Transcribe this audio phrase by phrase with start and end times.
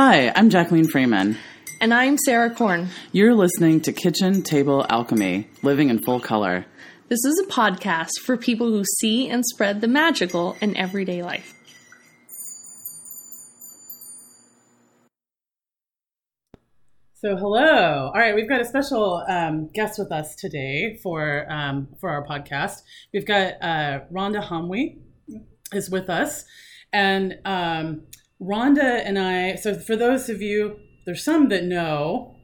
[0.00, 1.36] Hi, I'm Jacqueline Freeman.
[1.80, 2.90] And I'm Sarah Korn.
[3.10, 6.66] You're listening to Kitchen Table Alchemy, Living in Full Color.
[7.08, 11.52] This is a podcast for people who see and spread the magical in everyday life.
[17.14, 18.12] So hello.
[18.14, 22.24] All right, we've got a special um, guest with us today for um, for our
[22.24, 22.82] podcast.
[23.12, 25.00] We've got uh, Randa Hamwi
[25.72, 26.44] is with us,
[26.92, 28.02] and um,
[28.40, 29.56] Randa and I.
[29.56, 32.36] So for those of you, there's some that know,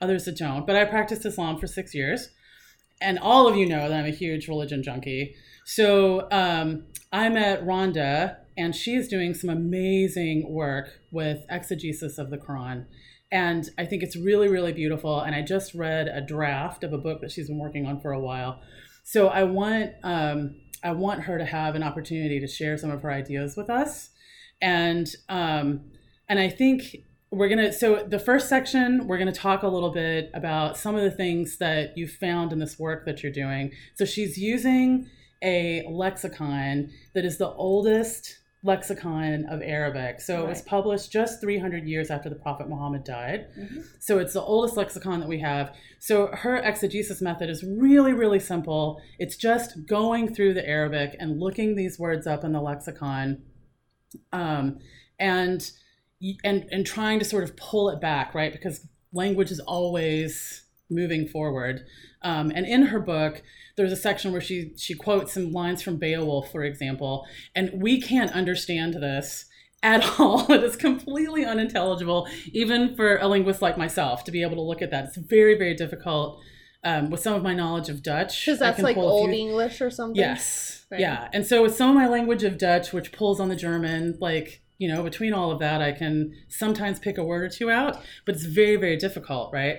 [0.00, 0.66] others that don't.
[0.66, 2.28] But I practiced Islam for six years,
[3.00, 5.34] and all of you know that I'm a huge religion junkie.
[5.64, 12.30] So um, I met Randa, and she is doing some amazing work with exegesis of
[12.30, 12.86] the Quran
[13.32, 15.20] and I think it's really, really beautiful.
[15.20, 18.12] And I just read a draft of a book that she's been working on for
[18.12, 18.60] a while.
[19.04, 23.02] So I want um, I want her to have an opportunity to share some of
[23.02, 24.10] her ideas with us,
[24.60, 25.82] and um,
[26.28, 26.96] and I think
[27.30, 27.72] we're gonna.
[27.72, 31.58] So the first section, we're gonna talk a little bit about some of the things
[31.58, 33.72] that you found in this work that you're doing.
[33.94, 35.08] So she's using
[35.42, 40.20] a lexicon that is the oldest lexicon of Arabic.
[40.20, 40.44] So right.
[40.44, 43.46] it was published just 300 years after the Prophet Muhammad died.
[43.58, 43.80] Mm-hmm.
[44.00, 45.74] So it's the oldest lexicon that we have.
[46.00, 49.00] So her exegesis method is really, really simple.
[49.18, 53.42] It's just going through the Arabic and looking these words up in the lexicon,
[54.32, 54.78] um,
[55.18, 55.70] and
[56.44, 58.52] and and trying to sort of pull it back, right?
[58.52, 61.84] Because language is always moving forward.
[62.22, 63.42] Um, and in her book,
[63.76, 68.00] there's a section where she she quotes some lines from Beowulf, for example, and we
[68.00, 69.46] can't understand this
[69.82, 70.50] at all.
[70.50, 74.82] It is completely unintelligible, even for a linguist like myself, to be able to look
[74.82, 75.06] at that.
[75.06, 76.40] It's very, very difficult.
[76.86, 79.38] Um, with some of my knowledge of Dutch, because that's like old few...
[79.38, 80.14] English or something.
[80.14, 81.00] Yes, right.
[81.00, 84.16] yeah, and so with some of my language of Dutch, which pulls on the German,
[84.20, 87.70] like you know, between all of that, I can sometimes pick a word or two
[87.70, 89.78] out, but it's very, very difficult, right?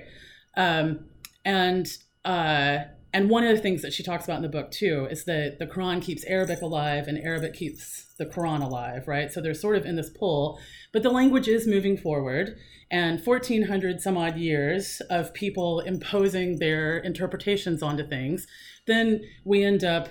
[0.55, 1.05] Um,
[1.45, 1.87] and
[2.25, 2.79] uh,
[3.13, 5.59] and one of the things that she talks about in the book too is that
[5.59, 9.31] the Quran keeps Arabic alive and Arabic keeps the Quran alive, right?
[9.31, 10.59] So they're sort of in this pull,
[10.91, 12.57] but the language is moving forward.
[12.89, 18.47] And 1400 some odd years of people imposing their interpretations onto things,
[18.87, 20.09] then we end up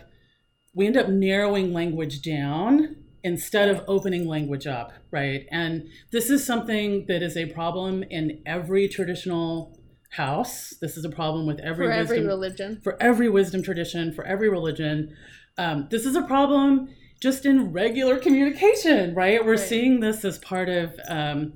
[0.75, 5.47] we end up narrowing language down instead of opening language up, right?
[5.51, 9.81] And this is something that is a problem in every traditional
[10.17, 10.75] house.
[10.81, 14.25] This is a problem with every for wisdom, every religion, for every wisdom tradition, for
[14.25, 15.15] every religion.
[15.59, 16.89] Um, this is a problem
[17.21, 19.45] just in regular communication, right?
[19.45, 19.61] We're right.
[19.61, 21.55] seeing this as part of um,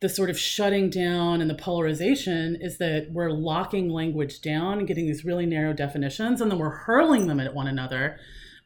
[0.00, 4.86] the sort of shutting down and the polarization is that we're locking language down and
[4.86, 8.18] getting these really narrow definitions, and then we're hurling them at one another.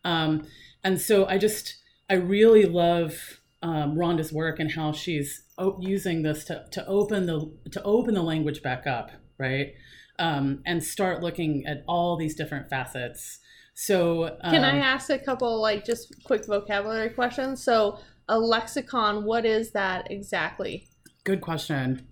[0.04, 0.46] Um,
[0.84, 1.76] and so I just,
[2.10, 5.44] I really love um, Randa's work and how she's
[5.80, 9.72] using this to, to open the to open the language back up, right?
[10.18, 13.38] Um, and start looking at all these different facets.
[13.74, 17.62] So, um, can I ask a couple like just quick vocabulary questions?
[17.64, 20.88] So, a lexicon, what is that exactly?
[21.24, 22.06] Good question.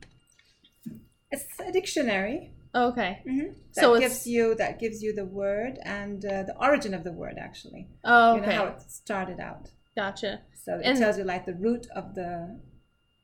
[1.31, 2.53] It's a dictionary.
[2.75, 3.23] Okay.
[3.29, 3.53] Mm-hmm.
[3.75, 7.13] That so gives you that gives you the word and uh, the origin of the
[7.13, 7.89] word actually.
[8.05, 8.41] Oh, okay.
[8.41, 9.71] You know how it started out.
[9.97, 10.41] Gotcha.
[10.65, 12.61] So it and tells you like the root of the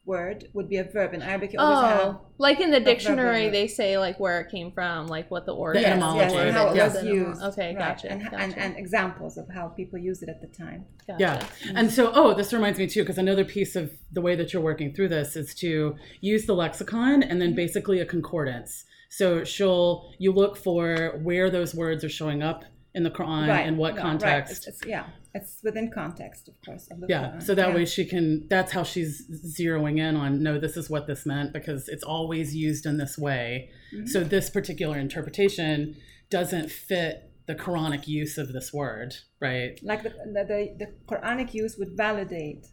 [0.07, 1.53] word would be a verb in Arabic.
[1.53, 5.09] You always oh, have like in the dictionary, they say like where it came from,
[5.09, 7.43] like what the origin, yes, yes, and how it was used.
[7.43, 7.79] Okay, right.
[7.79, 8.37] gotcha, and, gotcha.
[8.37, 10.87] And, and, examples of how people use it at the time.
[11.07, 11.21] Gotcha.
[11.21, 11.77] Yeah, mm-hmm.
[11.77, 14.63] and so oh, this reminds me too, because another piece of the way that you're
[14.63, 17.57] working through this is to use the lexicon and then mm-hmm.
[17.57, 18.85] basically a concordance.
[19.11, 22.65] So she'll you look for where those words are showing up
[22.97, 23.67] in the Quran right.
[23.67, 24.51] and what context.
[24.51, 24.57] Right.
[24.57, 26.89] It's, it's, yeah, it's within context, of course.
[26.91, 27.43] Of yeah, Quran.
[27.43, 27.75] so that yeah.
[27.75, 28.49] way she can.
[28.49, 29.23] That's how she's
[29.55, 30.43] zeroing in on.
[30.43, 33.69] No, this is what this meant because it's always used in this way.
[33.95, 34.07] Mm-hmm.
[34.07, 35.97] So this particular interpretation
[36.31, 39.79] doesn't fit the Quranic use of this word, right?
[39.83, 42.67] Like the the, the, the Quranic use would validate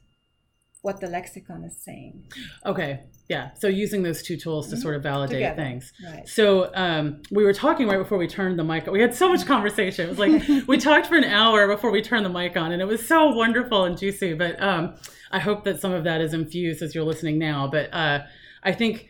[0.83, 2.25] what the lexicon is saying.
[2.65, 2.99] Okay,
[3.29, 3.51] yeah.
[3.55, 4.81] So using those two tools to mm-hmm.
[4.81, 5.55] sort of validate Together.
[5.55, 5.93] things.
[6.05, 6.27] Right.
[6.27, 8.85] So um, we were talking right before we turned the mic.
[8.85, 8.93] on.
[8.93, 10.05] We had so much conversation.
[10.05, 12.81] It was like we talked for an hour before we turned the mic on, and
[12.81, 14.33] it was so wonderful and juicy.
[14.33, 14.95] But um,
[15.31, 17.69] I hope that some of that is infused as you're listening now.
[17.71, 18.23] But uh,
[18.61, 19.07] I think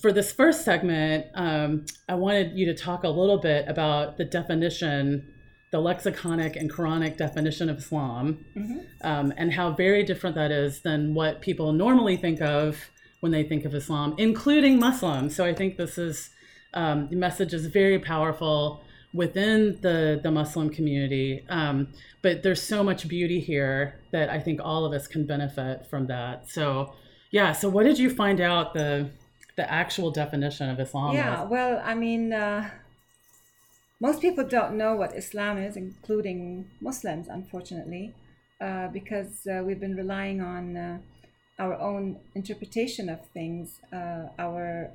[0.00, 4.24] for this first segment, um, I wanted you to talk a little bit about the
[4.24, 5.32] definition
[5.74, 8.78] the lexiconic and Quranic definition of Islam, mm-hmm.
[9.00, 12.78] um, and how very different that is than what people normally think of
[13.18, 15.34] when they think of Islam, including Muslims.
[15.34, 16.30] So I think this is
[16.74, 21.44] um, the message is very powerful within the the Muslim community.
[21.48, 21.88] Um,
[22.22, 26.06] but there's so much beauty here that I think all of us can benefit from
[26.06, 26.48] that.
[26.48, 26.94] So
[27.32, 27.50] Yeah.
[27.50, 29.10] So, what did you find out the
[29.56, 31.50] the actual definition of Islam Yeah, is?
[31.50, 32.70] well, I mean, uh,
[34.06, 36.40] most people don't know what Islam is, including
[36.88, 38.04] Muslims, unfortunately,
[38.60, 40.98] uh, because uh, we've been relying on uh,
[41.58, 42.04] our own
[42.34, 43.66] interpretation of things,
[43.98, 44.90] uh, our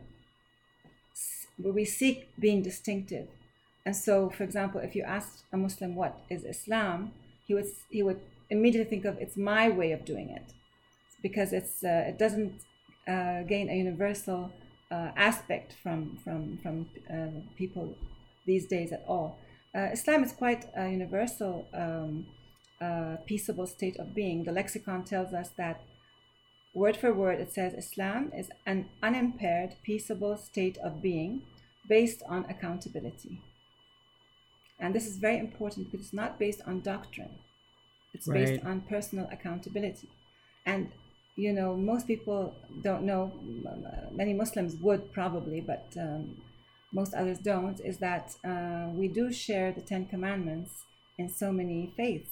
[1.80, 3.28] we seek being distinctive.
[3.86, 6.98] And so, for example, if you ask a Muslim what is Islam,
[7.48, 8.22] he would he would
[8.56, 10.48] immediately think of it's my way of doing it,
[11.26, 12.56] because it's uh, it doesn't
[13.14, 14.42] uh, gain a universal
[15.30, 16.74] aspect from from from
[17.62, 17.86] people
[18.52, 19.30] these days at all.
[19.78, 21.54] Uh, Islam is quite a universal,
[21.84, 22.26] um,
[22.88, 24.38] uh, peaceable state of being.
[24.50, 25.78] The lexicon tells us that
[26.82, 31.32] word for word it says Islam is an unimpaired, peaceable state of being
[31.96, 33.34] based on accountability.
[34.82, 37.36] And this is very important because it's not based on doctrine.
[38.16, 40.10] It's based on personal accountability.
[40.66, 40.82] And
[41.46, 42.42] you know, most people
[42.88, 43.22] don't know.
[44.22, 46.24] Many Muslims would probably, but um,
[46.92, 47.80] most others don't.
[47.80, 50.84] Is that uh, we do share the Ten Commandments
[51.18, 52.32] in so many faiths.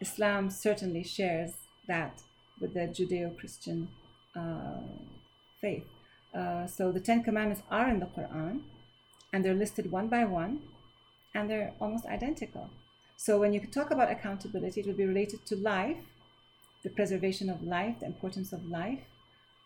[0.00, 1.52] Islam certainly shares
[1.86, 2.22] that
[2.60, 3.88] with the Judeo-Christian
[4.36, 4.80] uh,
[5.60, 5.84] faith.
[6.34, 8.60] Uh, so the Ten Commandments are in the Quran,
[9.32, 10.60] and they're listed one by one,
[11.34, 12.70] and they're almost identical.
[13.16, 15.96] So when you talk about accountability, it will be related to life,
[16.84, 19.00] the preservation of life, the importance of life.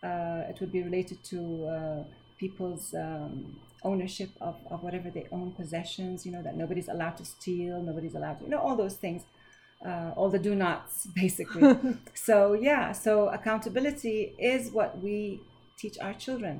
[0.03, 2.03] Uh, it would be related to uh,
[2.43, 3.33] people's um,
[3.91, 8.15] ownership of, of whatever they own, possessions, you know, that nobody's allowed to steal, nobody's
[8.19, 9.21] allowed to, you know, all those things,
[9.89, 11.63] uh, all the do nots, basically.
[12.27, 12.35] so,
[12.69, 15.39] yeah, so accountability is what we
[15.81, 16.55] teach our children.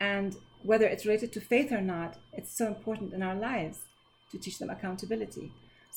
[0.00, 0.30] And
[0.70, 3.78] whether it's related to faith or not, it's so important in our lives
[4.30, 5.46] to teach them accountability.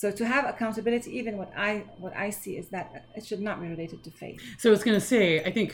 [0.02, 1.72] So to have accountability, even what I
[2.04, 2.88] what I see is that
[3.18, 4.40] it should not be related to faith.
[4.58, 5.70] So I was going to say, I think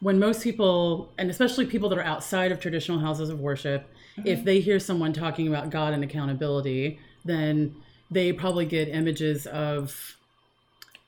[0.00, 4.26] when most people, and especially people that are outside of traditional houses of worship, mm-hmm.
[4.26, 7.74] if they hear someone talking about God and accountability, then
[8.10, 10.16] they probably get images of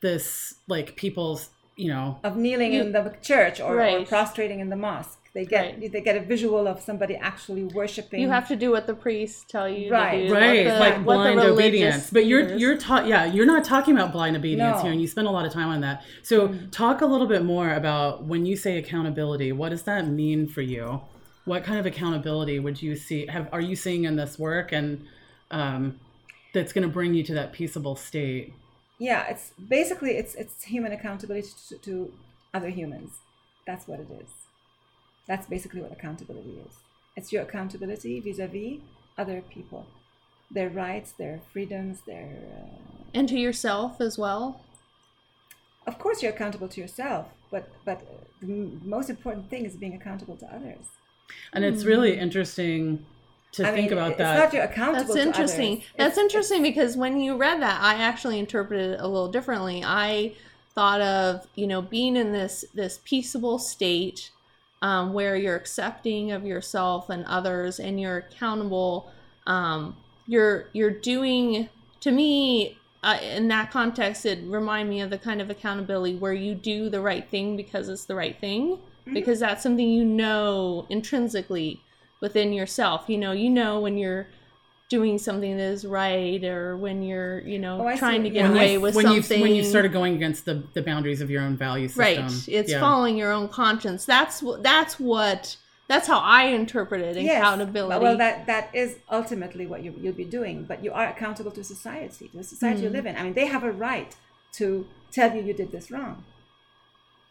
[0.00, 4.76] this, like people's, you know, Of kneeling in the church or, or prostrating in the
[4.76, 5.92] mosque, they get Right.
[5.92, 8.20] they get a visual of somebody actually worshiping.
[8.20, 10.22] You have to do what the priests tell you Right.
[10.22, 10.34] to do.
[10.34, 12.10] right, the, like blind obedience.
[12.10, 14.82] But you're leaders- you're taught, yeah, you're not talking about blind obedience No.
[14.82, 16.02] here, and you spend a lot of time on that.
[16.24, 19.52] So talk a little bit more about when you say accountability.
[19.52, 21.02] What does that mean for you?
[21.44, 23.26] What kind of accountability would you see?
[23.26, 25.06] Have are you seeing in this work, and
[25.52, 26.00] um,
[26.52, 28.52] that's going to bring you to that peaceable state?
[28.98, 32.12] yeah, it's basically it's it's human accountability to, to
[32.52, 33.10] other humans.
[33.68, 34.30] That's what it is.
[35.28, 36.74] That's basically what accountability is.
[37.16, 38.80] It's your accountability vis-a-vis
[39.16, 39.86] other people,
[40.50, 42.28] their rights, their freedoms, their.
[42.56, 42.76] Uh,
[43.14, 44.60] and to yourself as well.
[45.86, 47.98] of course, you're accountable to yourself, but but
[48.40, 50.84] the m- most important thing is being accountable to others.
[51.52, 53.04] And it's really interesting
[53.52, 54.36] to I think mean, about it's that.
[54.38, 55.14] not you're accountable.
[55.14, 55.72] That's interesting.
[55.78, 55.84] others.
[55.96, 59.82] That's It's- interesting because when you read that, I actually interpreted it a little differently.
[59.84, 60.34] I
[60.74, 64.30] thought of you know being in this this peaceable state
[64.82, 69.10] um, where you're accepting of yourself and others, and you're accountable.
[69.46, 69.96] Um,
[70.26, 71.68] you're you're doing
[72.00, 74.26] to me uh, in that context.
[74.26, 77.88] It remind me of the kind of accountability where you do the right thing because
[77.88, 78.78] it's the right thing,
[79.08, 79.14] Mm-hmm.
[79.14, 81.80] because that's something you know intrinsically
[82.20, 83.04] within yourself.
[83.08, 84.26] You know, you know when you're
[84.88, 88.30] doing something that is right or when you're, you know, Oh, I see trying to
[88.30, 89.38] get yeah, I away see- with when something.
[89.38, 92.24] you when you started going against the, the boundaries of your own value system.
[92.26, 92.48] right.
[92.48, 92.80] It's Yeah.
[92.80, 94.04] following your own conscience.
[94.06, 95.56] That's what that's what
[95.88, 98.02] that's how I interpreted Yes, accountability.
[98.02, 101.64] Well, that that is ultimately what you, you'll be doing, but you are accountable to
[101.64, 102.84] society, to the society Mm.
[102.84, 103.16] you live in.
[103.16, 104.14] I mean, they have a right
[104.52, 106.24] to tell you you did this wrong.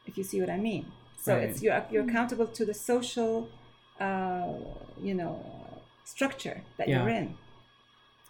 [0.06, 0.86] If you see what I mean.
[1.20, 1.44] So Right.
[1.50, 3.50] it's you're you're accountable to the social,
[4.00, 4.46] uh,
[5.02, 5.44] you know,
[6.06, 7.00] structure that Yeah.
[7.00, 7.38] you're in.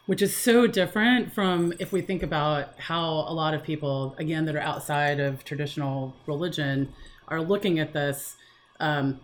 [0.07, 4.45] Which is so different from if we think about how a lot of people again
[4.45, 6.91] that are outside of traditional religion
[7.27, 8.35] are looking at this
[8.79, 9.19] um,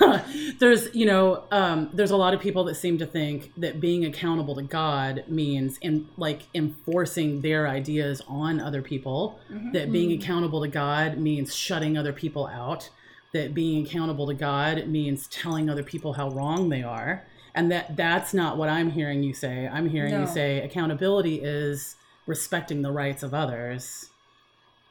[0.60, 4.04] there's you know um, there's a lot of people that seem to think that being
[4.04, 9.38] accountable to god means in like enforcing their ideas on other people
[9.72, 12.90] that being accountable to god means shutting other people out
[13.32, 17.24] that being accountable to god means telling other people how wrong they are
[17.58, 21.96] and that that's not what i'm hearing you say i'm hearing you say accountability is
[22.26, 24.10] respecting the rights of others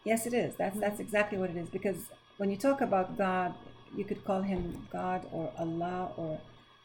[0.08, 0.56] Yes, it is.
[0.56, 1.70] That's that's exactly what it is.
[1.70, 2.00] Because
[2.38, 3.54] when you talk about God,
[3.98, 6.40] you could call him God or Allah or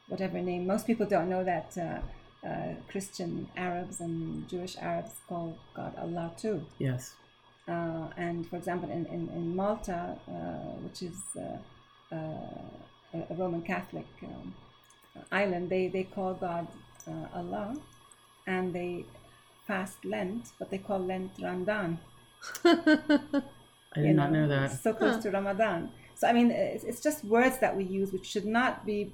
[0.08, 0.66] whatever name.
[0.66, 6.32] Most people don't know that uh, uh, Christian Arabs and Jewish Arabs call God Allah
[6.36, 6.66] too.
[6.78, 7.14] yes
[7.68, 10.00] Uh, and for example, in, in, in Malta,
[10.36, 11.58] uh, which is uh,
[12.18, 14.52] uh, a Roman Catholic um,
[15.30, 16.66] island, they, they call God
[17.08, 17.76] uh, Allah
[18.46, 19.04] and they
[19.66, 21.98] fast Lent, but they call Lent Ramadan.
[22.64, 24.70] I did you not know that.
[24.70, 25.22] So close Huh.
[25.22, 25.90] to Ramadan.
[26.14, 29.12] So, I mean, it's, it's just words that we use which should not be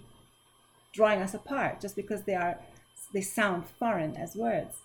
[0.92, 2.58] drawing us apart just because they are
[3.12, 4.76] they sound foreign as words.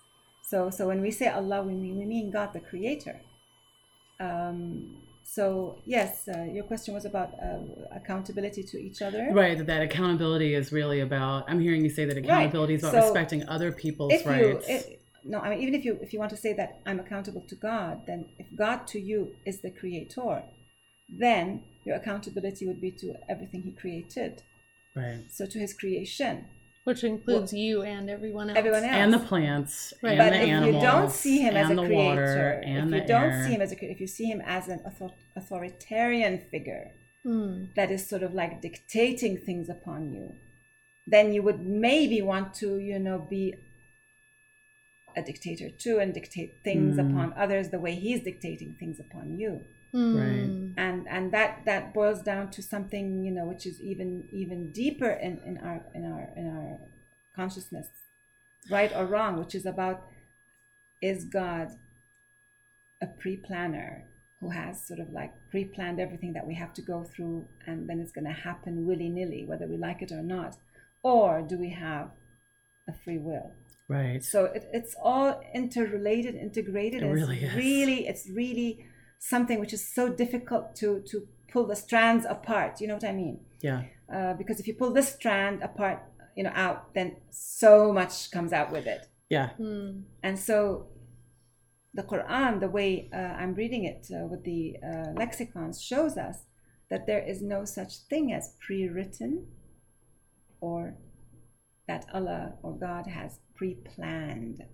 [0.42, 3.20] So, so when we say Allah, we mean we mean God the Creator.
[4.20, 7.58] Um, so yes, uh, your question was about uh,
[7.92, 9.28] accountability to each other.
[9.32, 11.44] Right, that, that accountability is really about.
[11.48, 14.68] I'm hearing you say that accountability is about So, respecting other people's If you, rights.
[14.68, 17.40] it, no, I mean even if you if you want to say that I'm accountable
[17.48, 20.42] to God, then if God to you is the Creator,
[21.08, 24.42] then your accountability would be to everything He created.
[24.94, 25.22] right.
[25.30, 26.44] So to His creation,
[26.84, 28.58] Which includes you and everyone else.
[28.58, 28.92] everyone else.
[29.02, 30.10] And the plants, Right.
[30.12, 32.90] and but the if animals, you don't see him as a creator, water, and if
[32.90, 33.44] the you don't air.
[33.46, 36.90] see him as a, if you see him as an author- authoritarian figure
[37.22, 37.64] Hmm.
[37.74, 40.34] that is sort of like dictating things upon you,
[41.06, 43.54] then you would maybe want to, you know, be
[45.16, 47.10] a dictator too and dictate things Mm.
[47.10, 49.64] upon others the way he's dictating things upon you.
[49.94, 50.16] Hmm.
[50.18, 50.50] Right.
[50.76, 55.10] And and that that boils down to something, you know, which is even even deeper
[55.10, 56.80] in, in our in our in our
[57.36, 57.86] consciousness,
[58.68, 60.02] right or wrong, which is about
[61.00, 61.68] is God
[63.00, 64.04] a pre-planner
[64.40, 68.00] who has sort of like pre-planned everything that we have to go through and then
[68.00, 70.56] it's going to happen willy-nilly whether we like it or not
[71.02, 72.10] or do we have
[72.88, 73.50] a free will
[73.88, 74.22] right.
[74.22, 77.54] so it, it's all interrelated integrated It and really it's is.
[77.54, 78.86] really it's really
[79.18, 83.12] something which is so difficult to to pull the strands apart you know what i
[83.12, 83.82] mean Yeah.
[84.14, 85.98] uh, because if you pull this strand apart
[86.36, 89.50] you know out then so much comes out with it Yeah.
[89.56, 89.90] Hmm.
[90.22, 90.88] and so
[91.96, 96.38] the Quran, the way uh, I'm reading it uh, with the uh, lexicons, shows us
[96.90, 99.46] that there is no such thing as pre written
[100.60, 100.96] or
[101.86, 104.64] that Allah or God has pre planned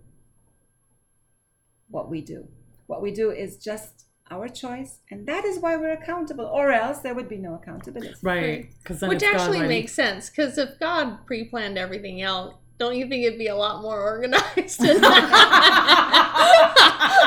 [1.88, 2.48] what we do.
[2.86, 6.98] What we do is just our choice, and that is why we're accountable, or else
[6.98, 8.14] there would be no accountability.
[8.22, 8.70] Right.
[8.82, 13.38] Because Which actually makes sense because if God pre-planned everything out, don't you think it'd
[13.38, 14.46] be a lot more organized?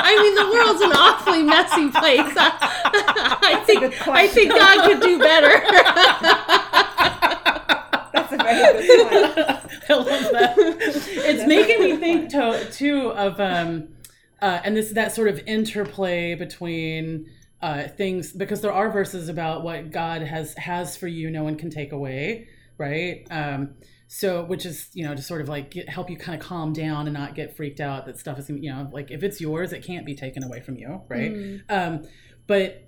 [0.06, 2.36] I mean, the world's an awfully messy place.
[2.36, 3.84] I, I think.
[4.08, 5.62] I think God could do better.
[8.12, 9.60] That's a very good point.
[9.88, 10.56] I love that.
[10.58, 13.93] It's making me think to, too of um,
[14.44, 17.26] uh, and this is that sort of interplay between
[17.62, 21.56] uh, things because there are verses about what God has has for you, no one
[21.56, 22.46] can take away,
[22.76, 23.26] right?
[23.30, 23.70] Um,
[24.06, 26.74] so which is you know to sort of like get, help you kind of calm
[26.74, 29.72] down and not get freaked out that stuff is you know like if it's yours,
[29.72, 31.32] it can't be taken away from you, right?
[31.32, 31.62] Mm.
[31.70, 32.02] Um,
[32.46, 32.86] but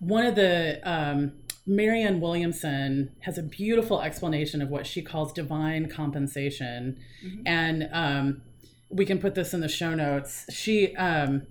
[0.00, 1.32] one of the um,
[1.66, 7.42] Marianne Williamson has a beautiful explanation of what she calls divine compensation, Mhm.
[7.46, 8.42] and um,
[8.90, 10.46] we can put this in the show notes.
[10.52, 11.46] She um,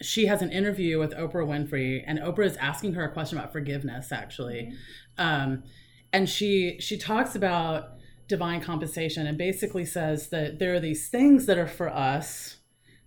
[0.00, 3.52] she has an interview with Oprah Winfrey, and Oprah is asking her a question about
[3.52, 4.72] forgiveness, actually,
[5.16, 5.62] um,
[6.12, 7.90] and she she talks about
[8.28, 12.56] divine compensation and basically says that there are these things that are for us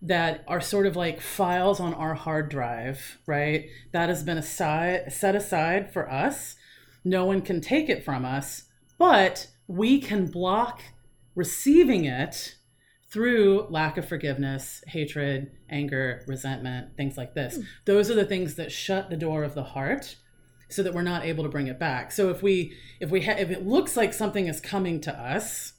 [0.01, 3.67] that are sort of like files on our hard drive, right?
[3.91, 6.55] That has been aside, set aside for us.
[7.03, 8.65] No one can take it from us,
[8.99, 10.81] but we can block
[11.33, 12.54] receiving it
[13.15, 17.55] through lack of forgiveness, hatred, anger, resentment, things like this.
[17.55, 17.61] Hmm.
[17.85, 20.17] Those are the things that shut the door of the heart
[20.67, 22.11] so that we're not able to bring it back.
[22.11, 25.71] So if we if we ha- if it looks like something is coming to us,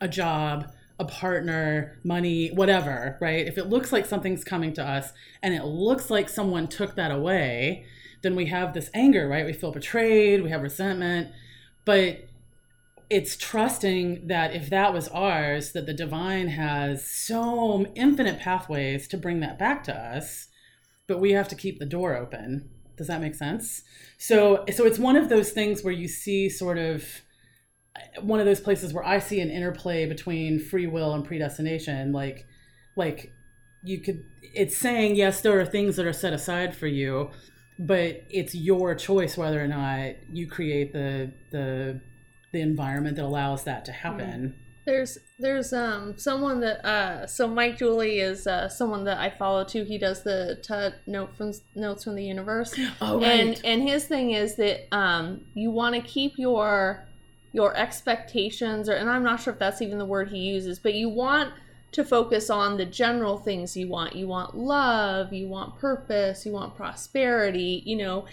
[0.00, 3.44] a job, a partner, money, whatever, right?
[3.44, 7.10] If it looks like something's coming to us and it looks like someone took that
[7.10, 7.84] away,
[8.22, 9.44] then we have this anger, right?
[9.44, 11.32] We feel betrayed, we have resentment,
[11.84, 12.27] but
[13.10, 19.16] it's trusting that if that was ours, that the divine has so infinite pathways to
[19.16, 20.48] bring that back to us,
[21.06, 22.68] but we have to keep the door open.
[22.96, 23.82] Does that make sense?
[24.18, 27.04] So, so it's one of those things where you see sort of
[27.96, 32.12] uh, one of those places where I see an interplay between free will and predestination.
[32.12, 32.44] Like,
[32.96, 33.32] like
[33.84, 37.30] you could, it's saying yes, there are things that are set aside for you,
[37.78, 42.00] but it's your choice whether or not you create the the
[42.52, 44.54] the environment that allows that to happen.
[44.86, 49.64] There's there's um someone that uh so Mike Dooley is uh someone that I follow
[49.64, 49.84] too.
[49.84, 52.74] He does the Tut note from notes from the universe.
[53.02, 53.40] Oh, right.
[53.40, 57.06] and and his thing is that um you want to keep your
[57.52, 60.94] your expectations or and I'm not sure if that's even the word he uses, but
[60.94, 61.52] you want
[61.90, 64.14] to focus on the general things you want.
[64.14, 68.26] You want love, you want purpose, you want prosperity, you know,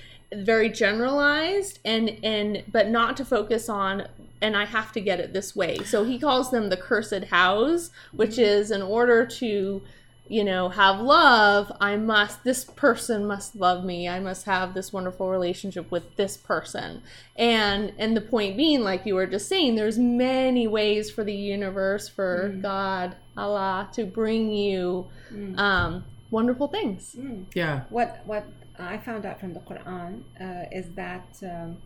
[0.44, 4.08] very generalized and and but not to focus on
[4.42, 5.78] and I have to get it this way.
[5.86, 9.82] So he calls them the cursed hows, which is in order to
[10.28, 14.92] you know have love i must this person must love me i must have this
[14.92, 17.00] wonderful relationship with this person
[17.36, 21.32] and and the point being like you were just saying there's many ways for the
[21.36, 22.62] universe for Mm.
[22.64, 25.60] god allah to bring you Mm.
[25.60, 27.46] um wonderful things Mm.
[27.54, 27.82] Yeah.
[27.92, 28.46] What what
[28.80, 31.78] I found out from the Quran uh, is that um,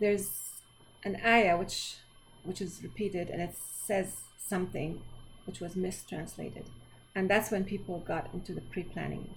[0.00, 0.30] there's
[1.04, 1.96] an ayah which
[2.44, 3.54] which is repeated and it
[3.86, 5.00] says something
[5.46, 6.64] which was mistranslated,
[7.14, 9.34] and that's when people got into the pre-planning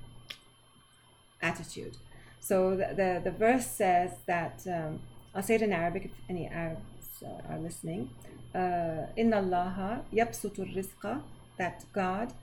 [1.41, 1.97] attitude.
[2.39, 4.99] So the the, the verse says that um,
[5.33, 8.09] I'll say it in Arabic if any Arabs are listening.
[8.53, 11.21] Uh, Inna Allah yabsutu rizqa
[11.57, 12.33] that God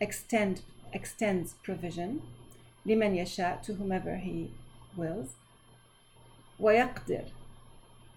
[0.00, 2.22] extend extends provision
[2.85, 4.51] liman yasha to whomever he
[4.95, 5.35] wills
[6.59, 7.25] ويقدر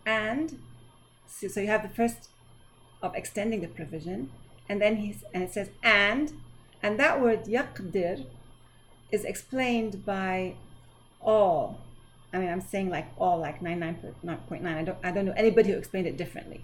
[0.07, 0.59] and
[1.27, 2.29] so, so you have the first
[3.03, 4.31] of extending the provision
[4.69, 6.33] and then he's and it says and
[6.83, 8.25] and that word يقدر
[9.11, 10.55] is explained by
[11.21, 11.81] all
[12.33, 15.79] I mean I'm saying like all like 99.9 I don't I don't know anybody who
[15.79, 16.61] explained it differently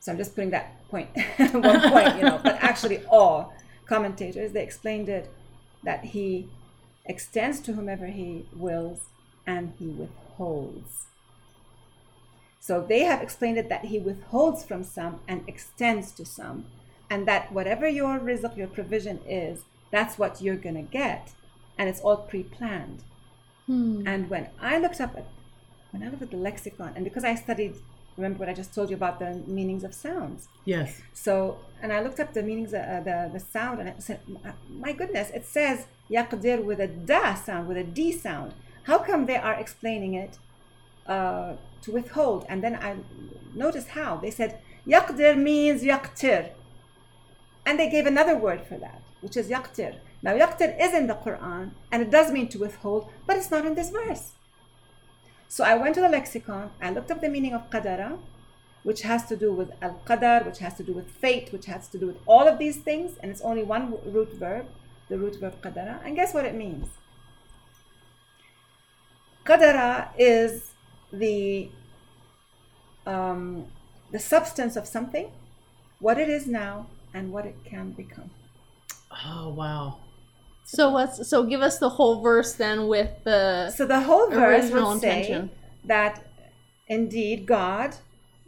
[0.00, 1.08] so I'm just putting that point
[1.52, 3.52] one point you know but actually all
[3.86, 5.30] commentators they explained it
[5.84, 6.48] that he
[7.05, 8.99] extends to whomever he wills
[9.45, 11.07] and he withholds.
[12.59, 16.65] So they have explained it that he withholds from some and extends to some,
[17.09, 21.33] and that whatever your rizq, your provision is, that's what you're gonna get,
[21.77, 23.03] and it's all pre-planned.
[23.65, 24.03] Hmm.
[24.05, 25.25] And when I looked up at
[25.91, 27.75] when I looked at the lexicon, and because I studied,
[28.17, 30.47] remember what I just told you about the meanings of sounds.
[30.65, 31.01] Yes.
[31.13, 34.19] So, and I looked up the meanings, of, uh, the the sound, and I said,
[34.69, 38.53] my goodness, it says yaqdir with a da sound, with a d sound.
[38.83, 40.37] How come they are explaining it
[41.07, 41.53] uh,
[41.83, 42.45] to withhold?
[42.49, 42.97] And then I
[43.53, 46.49] noticed how they said yaqdir means yaqtir,
[47.65, 49.95] and they gave another word for that, which is yaqtir.
[50.23, 53.65] Now, yaqtir is in the Quran, and it does mean to withhold, but it's not
[53.65, 54.33] in this verse.
[55.51, 58.17] So I went to the lexicon, I looked up the meaning of qadara,
[58.83, 61.89] which has to do with al qadar, which has to do with fate, which has
[61.89, 64.67] to do with all of these things, and it's only one root verb,
[65.09, 65.99] the root verb qadara.
[66.05, 66.87] And guess what it means?
[69.45, 70.71] Qadara is
[71.11, 71.69] the
[73.05, 73.65] um,
[74.13, 75.31] the substance of something,
[75.99, 78.31] what it is now, and what it can become.
[79.25, 79.97] Oh wow.
[80.75, 84.65] So let's so give us the whole verse then with the So the whole verse
[84.65, 85.49] Original would say
[85.83, 86.25] that
[86.87, 87.95] indeed God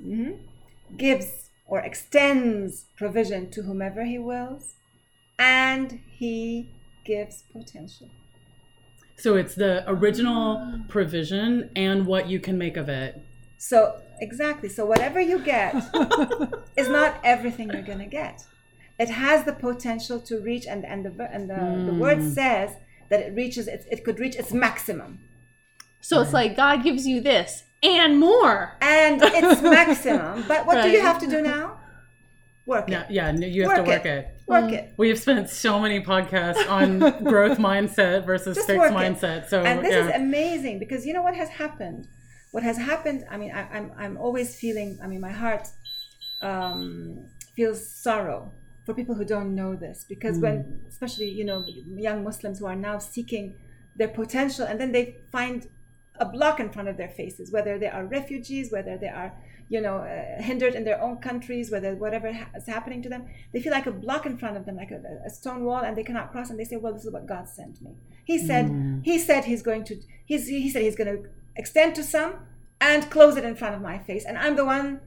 [0.01, 0.39] mhm,
[0.95, 4.75] gives or extends provision to whomever He wills,
[5.37, 6.69] and He
[7.03, 8.07] gives potential.
[9.17, 13.21] So it's the original provision and what you can make of it.
[13.57, 14.69] So exactly.
[14.69, 15.75] So whatever you get
[16.77, 18.45] is not everything you're gonna get.
[18.99, 22.71] It has the potential to reach, and and the and the, the word says
[23.09, 23.67] that it reaches.
[23.67, 25.19] It, it could reach its maximum,
[26.01, 30.43] so it's like god gives you this and more and its maximum.
[30.47, 31.79] But what do you have to do now?
[32.65, 33.11] Work Yeah, it.
[33.11, 33.31] yeah.
[33.31, 34.27] You have to work it.
[34.47, 34.93] Work it.
[34.95, 38.95] We have spent so many podcasts on growth mindset versus Just fixed work it.
[38.95, 39.49] mindset.
[39.49, 40.07] So and this yeah.
[40.07, 42.07] is amazing because you know what has happened
[42.51, 45.67] what has happened i mean I, i'm i'm always feeling i mean my heart
[46.41, 47.25] um,
[47.55, 48.51] feels sorrow
[48.85, 51.65] for people who don't know this because when especially you know
[51.95, 53.55] young muslims who are now seeking
[53.95, 55.67] their potential and then they find
[56.19, 59.33] a block in front of their faces whether they are refugees whether they are
[59.69, 63.25] you know uh, hindered in their own countries whether whatever ha- is happening to them
[63.53, 65.97] they feel like a block in front of them like a, a stone wall and
[65.97, 67.91] they cannot cross and they say well this is what god sent me.
[68.25, 72.03] He said he said he's going to he's, he said he's going to extend to
[72.03, 72.35] some
[72.79, 74.99] and close it in front of my face and i'm the one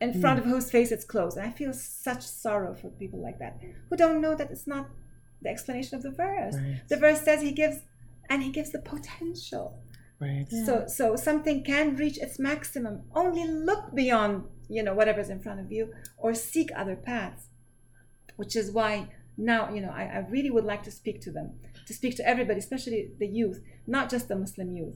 [0.00, 0.20] in mm.
[0.20, 3.60] front of whose face it's closed and i feel such sorrow for people like that
[3.88, 4.88] who don't know that it's not
[5.42, 6.80] the explanation of the verse Right.
[6.88, 7.78] the verse says he gives
[8.30, 9.82] and he gives the potential
[10.20, 10.46] right.
[10.48, 13.02] so so something can reach its maximum.
[13.14, 17.48] Only look beyond, you know, whatever's in front of you or seek other paths.
[18.36, 21.58] Which is why now, you know, I, I really would like to speak to them,
[21.86, 24.94] to speak to everybody, especially the youth, not just the Muslim youth,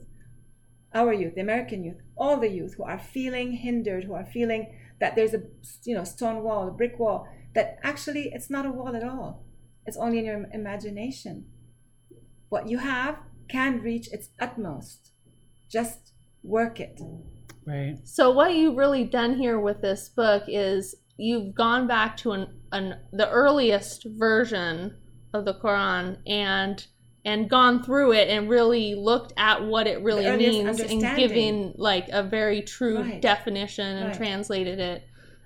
[0.93, 4.73] our youth, the American youth, all the youth who are feeling hindered, who are feeling
[4.99, 5.43] that there's a
[5.83, 9.45] you know stone wall, a brick wall, that actually it's not a wall at all.
[9.85, 11.45] It's only in your imagination.
[12.49, 13.17] What you have
[13.49, 15.11] can reach its utmost.
[15.69, 16.99] Just work it.
[17.65, 17.97] Right.
[18.03, 22.61] So what you've really done here with this book is you've gone back to an,
[22.71, 24.97] an the earliest version
[25.33, 26.85] of the Quran and
[27.25, 31.15] and gone through it and really looked at what it really means and understanding.
[31.27, 33.21] given like a very true Right.
[33.21, 34.15] definition and Right.
[34.15, 35.03] translated it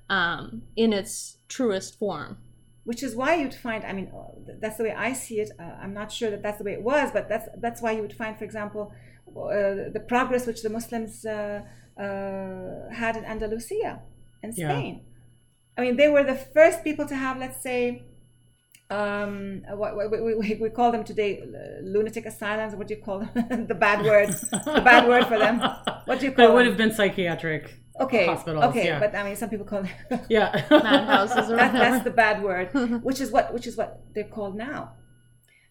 [0.10, 2.38] um, in its truest form.
[2.89, 5.76] which is why you'd find i mean uh, that's the way i see it uh,
[5.84, 8.15] i'm not sure that that's the way it was but that's that's why you would
[8.22, 8.84] find for example
[9.28, 11.62] uh, the progress which the muslims uh,
[12.06, 13.92] uh, had in andalusia
[14.46, 14.65] in Yeah.
[14.70, 14.94] spain
[15.78, 17.82] i mean they were the first people to have let's say
[18.89, 22.75] um, what, what we, we, we call them today uh, lunatic asylums.
[22.75, 23.65] What do you call them?
[23.67, 24.30] the bad word.
[24.30, 25.60] The bad word for them.
[26.06, 27.75] What do you But call it would have been psychiatric.
[27.99, 28.25] Okay.
[28.25, 28.99] hospitals, Okay, yeah.
[28.99, 29.91] but I mean, some people call them
[30.30, 30.65] Yeah.
[30.69, 32.69] Madhouses that, that's the bad word,
[33.04, 34.93] which is what which is what they're called now.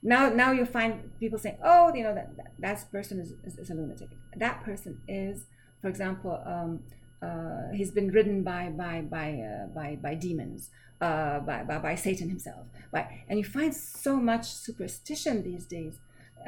[0.02, 3.59] Now, now you find people saying, "Oh, you know that that, that person is, is,
[3.59, 4.11] is a lunatic.
[4.37, 5.46] That person is,
[5.81, 6.81] for example, um,
[7.22, 11.94] uh, he's been ridden by by by uh, by by demons, uh, by, by by
[11.94, 12.66] Satan himself.
[12.92, 15.98] By and you find so much superstition these days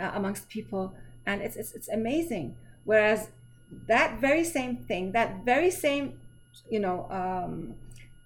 [0.00, 0.94] uh, amongst people,
[1.26, 2.56] and it's, it's it's amazing.
[2.84, 3.28] Whereas
[3.86, 6.18] that very same thing, that very same,
[6.70, 7.74] you know, um,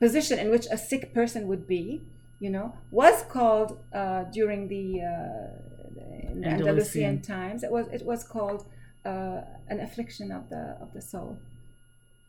[0.00, 2.02] position in which a sick person would be,
[2.40, 6.44] you know, was called uh, during the, uh, in Andalusian.
[6.44, 7.62] Andalusian times.
[7.62, 8.64] It was it was called
[9.04, 11.38] uh, an affliction of the of the soul.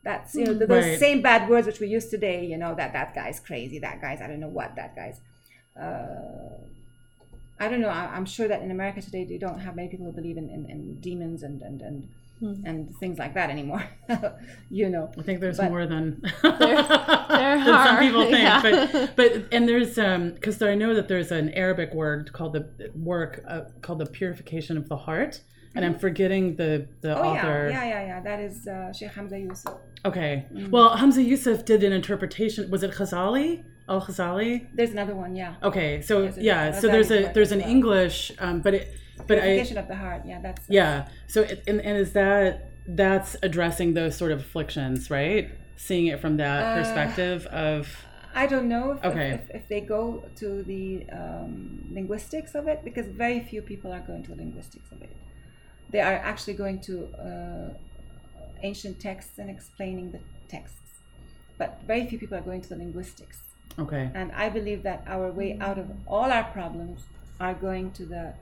[0.08, 0.98] That's you know th- those Right.
[1.06, 2.40] same bad words which we use today.
[2.52, 3.78] You know that that guy's crazy.
[3.86, 4.70] That guy's I don't know what.
[4.80, 5.18] That guy's.
[5.84, 6.50] Uh,
[7.58, 7.88] I don't know.
[8.00, 10.48] I, I'm sure that in America today, you don't have many people who believe in,
[10.56, 11.98] in, in demons and and and,
[12.68, 13.82] and things like that anymore.
[14.70, 15.10] you know.
[15.18, 16.04] I think there's But- more than,
[16.42, 18.38] there than some people think.
[18.38, 18.62] yeah.
[18.62, 22.64] But but and there's um because I know that there's an Arabic word called the
[22.94, 25.40] work uh, called the purification of the heart,
[25.76, 27.68] and I'm forgetting the the Oh author.
[27.70, 28.20] yeah, yeah, yeah, yeah.
[28.20, 29.74] That is uh, Sheikh Hamza Yusuf.
[30.04, 30.46] Okay.
[30.52, 30.70] Mm.
[30.70, 32.70] Well, Hamza Yusuf did an interpretation.
[32.70, 33.64] Was it Ghazali?
[33.88, 34.66] Al Ghazali?
[34.74, 35.54] There's another one, yeah.
[35.62, 36.02] Okay.
[36.02, 36.72] So There's yeah.
[36.80, 37.68] So there's a there's an well.
[37.70, 38.84] English, um, but it
[39.26, 39.46] but I
[39.82, 40.22] of the heart.
[40.26, 41.08] Yeah, that's yeah.
[41.28, 45.50] So it, and and is that that's addressing those sort of afflictions, right?
[45.76, 47.88] Seeing it from that Uh, perspective of
[48.34, 49.30] I don't know if, Okay.
[49.30, 54.00] if, if, they go to the um, linguistics of it because very few people are
[54.00, 55.08] going to the linguistics of it.
[55.90, 57.74] They are actually going to uh,
[58.62, 61.00] ancient texts and explaining the texts,
[61.58, 63.38] but very few people are going to the linguistics.
[63.78, 64.10] okay.
[64.14, 67.02] And I believe that our way out of all our problems
[67.40, 68.34] are going to the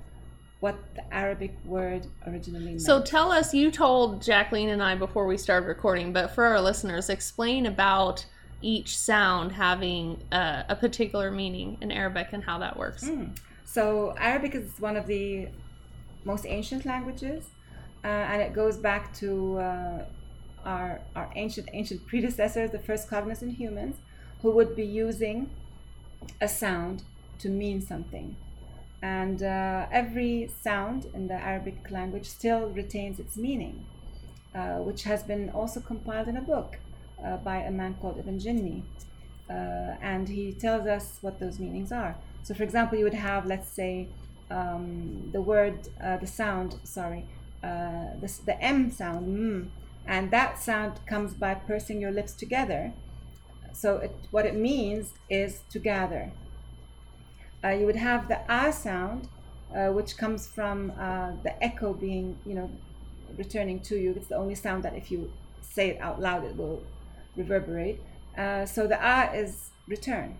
[0.60, 2.80] what the Arabic word originally meant.
[2.80, 6.58] So tell us, you told Jacqueline and I before we started recording, but for our
[6.58, 8.24] listeners, explain about
[8.62, 13.04] each sound having uh, a particular meaning in Arabic and how that works.
[13.04, 13.36] Mm.
[13.66, 15.48] So Arabic is one of the
[16.24, 17.44] most ancient languages,
[18.04, 20.04] uh, and it goes back to uh,
[20.64, 23.96] our our ancient ancient predecessors, the first cognizant humans,
[24.42, 25.50] who would be using
[26.40, 27.02] a sound
[27.38, 28.36] to mean something.
[29.02, 33.84] And uh, every sound in the Arabic language still retains its meaning,
[34.54, 36.78] uh, which has been also compiled in a book
[37.24, 38.82] uh, by a man called Ibn Jinni.
[39.50, 42.16] Uh, and he tells us what those meanings are.
[42.42, 44.08] So, for example, you would have, let's say,
[44.50, 47.26] um, the word, uh, the sound, sorry,
[47.62, 49.68] uh, the, the M sound, mm,
[50.06, 52.92] and that sound comes by pursing your lips together.
[53.72, 56.30] So, it, what it means is to gather.
[57.64, 59.28] Uh, you would have the ah sound,
[59.74, 62.70] uh, which comes from uh, the echo being, you know,
[63.36, 64.12] returning to you.
[64.12, 66.82] It's the only sound that if you say it out loud, it will
[67.36, 68.00] reverberate.
[68.36, 70.36] Uh, so the ah is return.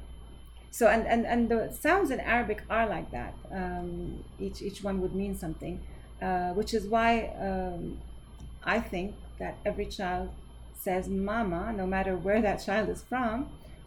[0.79, 3.33] So and, and, and the sounds in Arabic are like that.
[3.61, 3.91] Um,
[4.47, 5.77] each each one would mean something,
[6.27, 7.11] uh, which is why
[7.49, 7.83] um,
[8.65, 9.09] I think
[9.39, 10.27] that every child
[10.85, 13.37] says "mama" no matter where that child is from,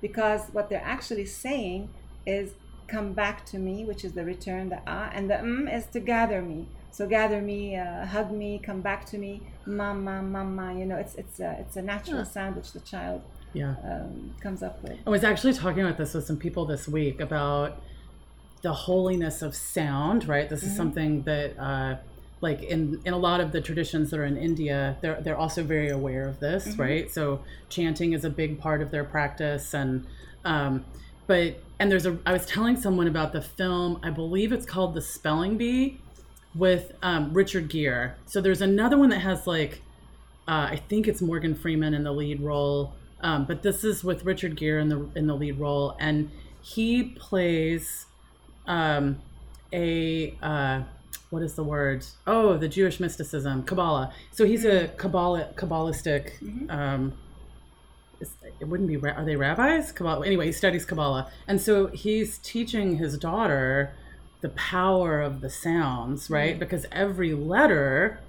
[0.02, 1.82] because what they're actually saying
[2.26, 2.48] is
[2.88, 6.00] "come back to me," which is the return, the ah, and the mm is to
[6.00, 6.60] gather me.
[6.92, 9.34] So gather me, uh, hug me, come back to me,
[9.66, 10.68] mama, mama.
[10.80, 12.32] You know, it's it's a it's a natural Huh.
[12.36, 13.22] sound which the child
[13.54, 13.76] Yeah.
[13.84, 14.98] um, comes up with.
[15.06, 17.82] I was actually talking about this with some people this week about
[18.62, 20.50] the holiness of sound, right?
[20.50, 21.98] This is something that, uh,
[22.42, 25.64] like in, in a lot of the traditions that are in India, they're, they're also
[25.64, 27.10] very aware of this, right?
[27.12, 29.74] So chanting is a big part of their practice.
[29.74, 30.06] And,
[30.44, 30.86] um,
[31.28, 34.94] but, and there's a, I was telling someone about the film, I believe it's called
[34.96, 36.00] The Spelling Bee
[36.56, 38.14] with um, Richard Gere.
[38.26, 39.82] So there's another one that has like,
[40.48, 44.26] uh, I think it's Morgan Freeman in the lead role, um, but this is with
[44.26, 46.30] Richard Gere in the in the lead role, and
[46.62, 48.06] he plays
[48.68, 49.20] um,
[49.74, 50.82] a uh,
[51.30, 52.06] what is the word?
[52.26, 54.14] Oh, the Jewish mysticism, Kabbalah.
[54.32, 56.32] So he's a Kabbalah Kabbalistic
[56.70, 57.14] um,
[58.60, 59.92] it wouldn't be are they rabbis?
[59.92, 61.30] Kabbalah anyway he studies kabbalah.
[61.48, 63.94] And so he's teaching his daughter
[64.42, 66.58] the power of the sounds right?
[66.58, 68.20] Because every letter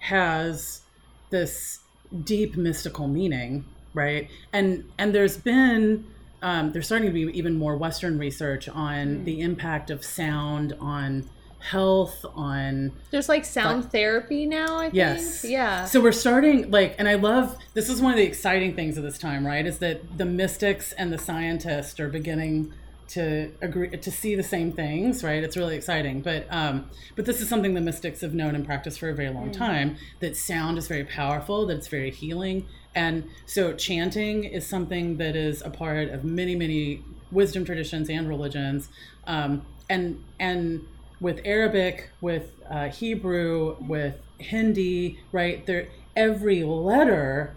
[0.00, 0.82] has
[1.30, 1.80] this
[2.24, 6.04] deep mystical meaning right and and there's been
[6.42, 11.28] um, there's starting to be even more western research on the impact of sound on
[11.60, 14.94] health on There's like sound therapy now, I think.
[14.94, 15.44] Yes.
[15.44, 15.84] Yeah.
[15.84, 19.04] So we're starting like, and I love this is one of the exciting things of
[19.04, 19.64] this time, right?
[19.66, 22.72] Is that the mystics and the scientists are beginning
[23.08, 25.42] to agree to see the same things, right?
[25.42, 26.22] It's really exciting.
[26.22, 29.30] But um, but this is something the mystics have known and practiced for a very
[29.30, 29.96] long time.
[30.20, 31.66] That sound is very powerful.
[31.66, 32.66] That it's very healing.
[32.94, 38.28] And so chanting is something that is a part of many many wisdom traditions and
[38.28, 38.88] religions.
[39.26, 40.86] Um, and and
[41.20, 45.64] with Arabic, with uh, Hebrew, with Hindi, right?
[45.66, 47.54] There, every letter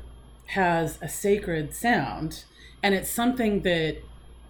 [0.48, 2.44] has a sacred sound,
[2.82, 3.98] and it's something that,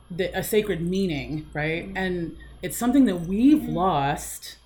[0.10, 1.90] that a sacred meaning, right?
[1.96, 4.58] And it's something that we've lost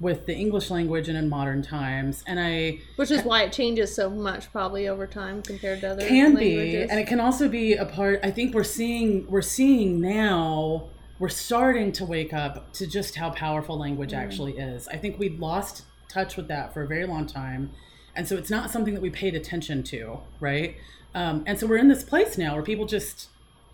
[0.00, 2.22] with the English language and in modern times.
[2.26, 6.06] And I Which is why it changes so much probably over time compared to other
[6.06, 6.86] can languages.
[6.86, 8.20] be, and it can also be a part.
[8.22, 13.30] I think we're seeing we're seeing now we're starting to wake up to just how
[13.30, 14.86] powerful language actually is.
[14.88, 17.70] I think we'd lost touch with that for a very long time,
[18.14, 20.76] and so it's not something that we paid attention to, right?
[21.14, 23.28] Um, and so we're in this place now where people just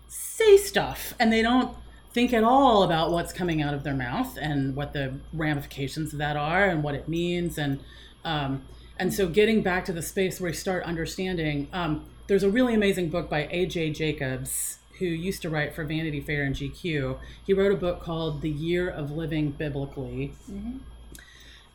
[0.07, 1.75] say stuff and they don't
[2.15, 6.19] think at all about what's coming out of their mouth and what the ramifications of
[6.19, 7.57] that are and what it means.
[7.57, 7.81] And
[8.23, 8.63] um,
[8.97, 12.73] and so getting back to the space where we start understanding um, there's a really
[12.73, 17.53] amazing book by aj jacobs who used to write for vanity fair and gq he
[17.53, 20.33] wrote a book called the year of living biblically.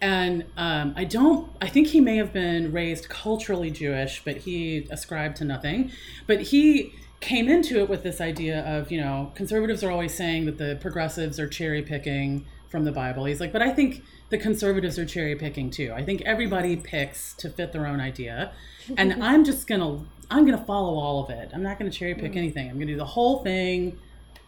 [0.03, 4.89] And um, I don't, I think he may have been raised culturally Jewish, but he
[4.91, 5.93] ascribed to nothing.
[6.27, 10.47] But he came into it with this idea of, you know, conservatives are always saying
[10.47, 13.25] that the progressives are cherry picking from the Bible.
[13.27, 15.93] He's like, but I think the conservatives are cherry picking too.
[15.95, 18.53] I think everybody picks to fit their own idea.
[18.97, 21.51] And I'm just going to, I'm going to follow all of it.
[21.53, 22.39] I'm not going to cherry pick mm.
[22.39, 22.71] anything.
[22.71, 23.99] I'm going to do the whole thing,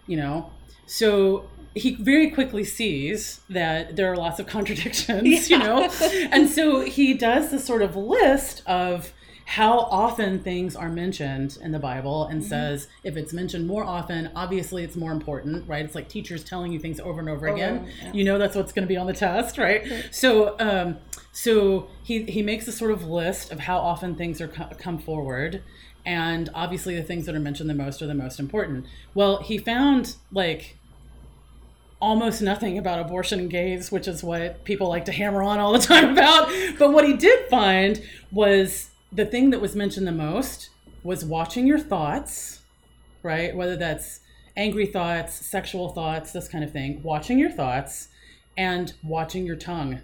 [0.07, 0.51] you know.
[0.87, 5.91] So he very quickly sees that there are lots of contradictions, you know,
[6.31, 9.13] and so he does this sort of list of
[9.45, 14.31] how often things are mentioned in the Bible and says if it's mentioned more often,
[14.35, 15.85] obviously it's more important, right?
[15.85, 17.89] It's like teachers telling you things over and over again.
[18.03, 18.13] yeah.
[18.13, 19.85] You know that's what's going to be on the test, right?
[20.11, 20.99] So, um,
[21.33, 24.99] so he he makes a sort of list of how often things are co- come
[24.99, 25.63] forward,
[26.07, 28.87] and obviously the things that are mentioned the most are the most important.
[29.15, 30.77] Well, he found like
[32.01, 35.73] almost nothing about abortion and gays, which is what people like to hammer on all
[35.73, 36.49] the time about.
[36.79, 38.03] But what he did find
[38.33, 40.71] was the thing that was mentioned the most
[41.03, 42.63] was watching your thoughts,
[43.23, 43.55] right?
[43.55, 44.21] Whether that's
[44.57, 48.09] angry thoughts, sexual thoughts, this kind of thing, watching your thoughts
[48.57, 50.01] and watching your tongue.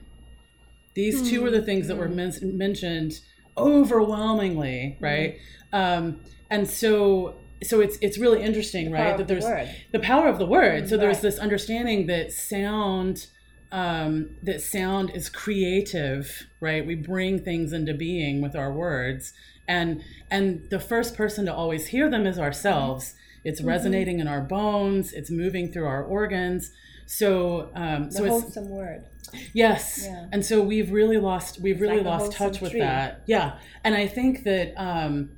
[0.95, 3.21] These two are the things that were men- mentioned
[3.57, 5.39] overwhelmingly, right?
[5.73, 9.17] Um, and so so it's it's really interesting, right?
[9.17, 9.69] that there's word.
[9.93, 10.89] the power of the word.
[10.89, 13.29] So there's this understanding that sound
[13.73, 16.87] um, that sound is creative, right?
[16.87, 19.33] We bring things into being with our words,
[19.67, 23.15] and and the first person to always hear them is ourselves.
[23.45, 23.69] It's Mm-hmm.
[23.69, 25.13] resonating in our bones.
[25.13, 26.71] It's moving through our organs.
[27.07, 29.05] So um, so it's wholesome word.
[29.53, 30.03] Yes.
[30.05, 30.27] Yeah.
[30.33, 32.81] And so we've really lost we've really like lost touch with tree.
[32.81, 33.23] that.
[33.27, 33.59] Yeah.
[33.85, 35.31] And I think that um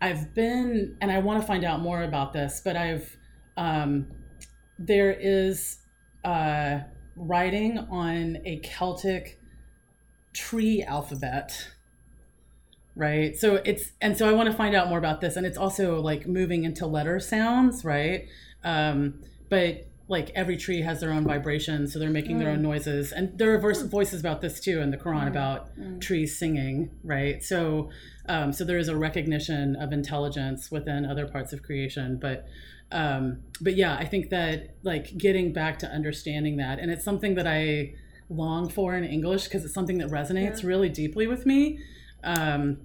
[0.00, 3.16] I've been and I want to find out more about this, but I've
[3.56, 4.06] um
[4.78, 5.78] there is
[6.24, 6.80] uh
[7.16, 9.40] writing on a Celtic
[10.32, 11.68] tree alphabet.
[12.94, 13.36] Right.
[13.36, 16.00] So it's and so I want to find out more about this and it's also
[16.00, 18.26] like moving into letter sounds, right?
[18.64, 23.10] Um but like every tree has their own vibration, so they're making their own noises.
[23.10, 27.42] And there are verse, voices about this too in the Quran about trees singing, right?
[27.42, 27.90] So,
[28.28, 32.18] um, so there is a recognition of intelligence within other parts of creation.
[32.20, 32.46] But,
[32.92, 37.34] um, but yeah, I think that like getting back to understanding that, and it's something
[37.34, 37.94] that I
[38.28, 41.78] long for in English because it's something that resonates really deeply with me.
[42.24, 42.78] Um,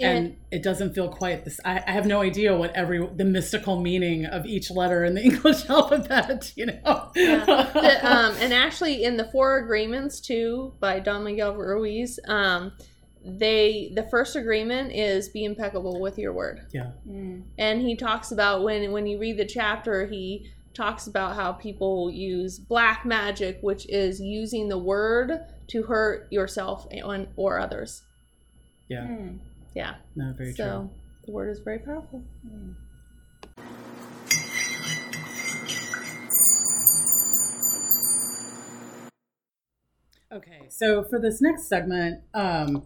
[0.00, 1.58] and, And- it doesn't feel quite this.
[1.64, 5.22] I, I have no idea what every the mystical meaning of each letter in the
[5.30, 6.52] English alphabet.
[6.56, 7.10] You know.
[7.14, 12.72] The, um, and actually, in the Four Agreements too, by Don Miguel Ruiz, um,
[13.24, 16.90] they the first agreement is be impeccable with your word, yeah.
[17.58, 22.10] and he talks about when when you read the chapter, he talks about how people
[22.10, 28.02] use black magic, which is using the word to hurt yourself and or others.
[28.88, 29.06] Yeah.
[29.06, 29.36] Hmm.
[29.74, 29.94] Yeah.
[30.16, 30.90] No, very so true.
[31.26, 32.22] The word is very powerful.
[40.32, 42.84] Okay, so for this next segment, um,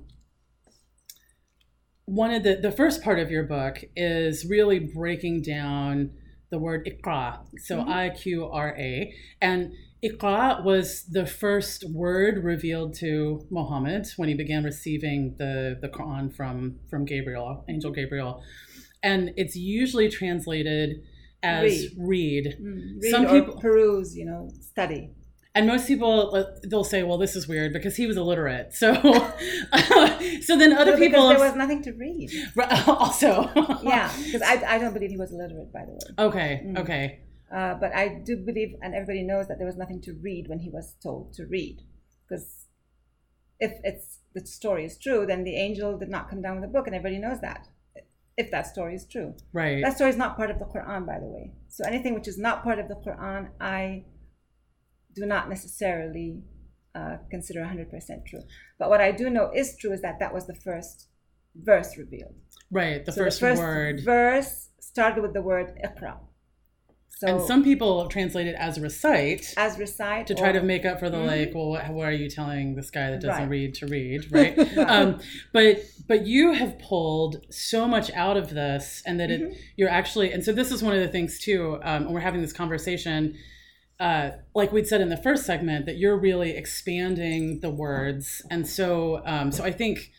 [2.07, 6.11] one of the the first part of your book is really breaking down
[6.51, 9.73] the word iqra, so I Q R A, and
[10.05, 16.35] iqra was the first word revealed to Muhammad when he began receiving the the Quran
[16.35, 18.43] from from Gabriel, angel Gabriel,
[19.03, 21.03] and it's usually translated
[21.43, 22.47] as Read.
[22.47, 22.57] read.
[22.61, 25.11] Mm, read Some people- peruse, you know, study.
[25.57, 26.13] And most people
[26.71, 28.89] they'll say, "Well, this is weird because he was illiterate." So,
[30.49, 32.31] so then other people there was nothing to read.
[32.87, 33.51] also
[33.83, 36.27] Yeah, because I, I don't believe he was illiterate, by the way.
[36.29, 36.79] okay, Mm.
[36.83, 37.05] okay,
[37.51, 40.59] Uh, but I do believe, and everybody knows that there was nothing to read when
[40.59, 41.77] he was told to read.
[42.29, 42.67] Because
[43.61, 46.73] if it's the story is true, then the angel did not come down with a
[46.77, 47.63] book, and everybody knows that.
[48.37, 51.19] If that story is true, right, that story is not part of the Quran, by
[51.25, 51.53] the way.
[51.69, 54.05] So anything which is not part of the Quran, I
[55.17, 56.43] do not necessarily
[56.95, 57.91] uh, consider 100%
[58.27, 58.43] true.
[58.79, 61.09] But what I do know is true is that that was the first
[61.55, 62.35] verse revealed.
[62.71, 63.05] right.
[63.05, 66.19] The So first, the first word, verse started with the word iqra.
[67.19, 70.85] So and some people translate it as recite as recite to try or- to make
[70.85, 71.27] up for the Mhm.
[71.27, 71.55] like.
[71.55, 73.49] Well, what, are you telling this guy that doesn't Right.
[73.59, 74.55] read to read, right?
[74.59, 74.77] Right.
[74.79, 75.21] um,
[75.53, 79.53] but but you have pulled so much out of this, and that Mhm.
[79.53, 81.79] it you're actually, and so this is one of the things too.
[81.83, 83.35] Um, when we're having this conversation.
[83.99, 88.67] Uh, like we'd said in the first segment, that you're really expanding the words, and
[88.67, 90.11] so um, so I think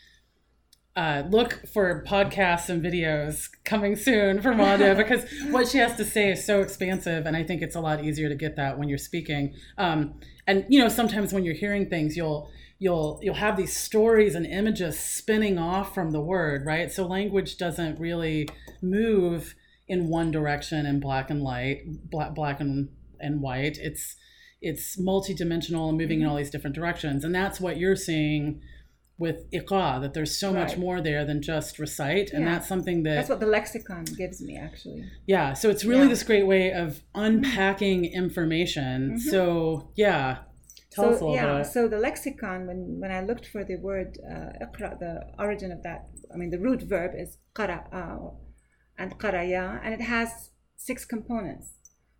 [0.98, 6.04] uh, look for podcasts and videos coming soon from Randa because what she has to
[6.04, 8.90] say is so expansive, and I think it's a lot easier to get that when
[8.90, 9.54] you're speaking.
[9.78, 14.34] Um, and you know, sometimes when you're hearing things, you'll you'll you'll have these stories
[14.34, 16.92] and images spinning off from the word, right?
[16.92, 18.50] So language doesn't really
[18.82, 19.54] move
[19.88, 23.78] in one direction in black and light, black black and and white.
[23.80, 24.16] It's
[24.62, 28.62] it's multidimensional and moving in all these different directions, and that's what you're seeing
[29.20, 32.52] with iqra that there's so much more there than just recite and Yeah.
[32.54, 35.06] that's something that That's what the lexicon gives me, actually.
[35.26, 36.10] yeah so it's really Yeah.
[36.10, 39.20] this great way of unpacking information Mhm.
[39.20, 40.38] so yeah
[40.92, 43.64] tell us a so little yeah, bit so the lexicon, when when I looked for
[43.64, 46.02] the word uh, iqra, the origin of that,
[46.34, 47.80] I mean, the root verb is qara
[49.00, 50.30] and qaraya, and it has
[50.76, 51.74] six components.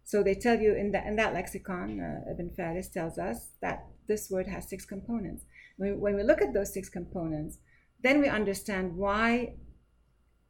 [0.08, 3.78] So they tell you in that in that lexicon, uh, Ibn Faris tells us that
[4.08, 5.44] this word has six components.
[5.76, 7.58] When, when we look at those six components,
[8.02, 9.56] then we understand why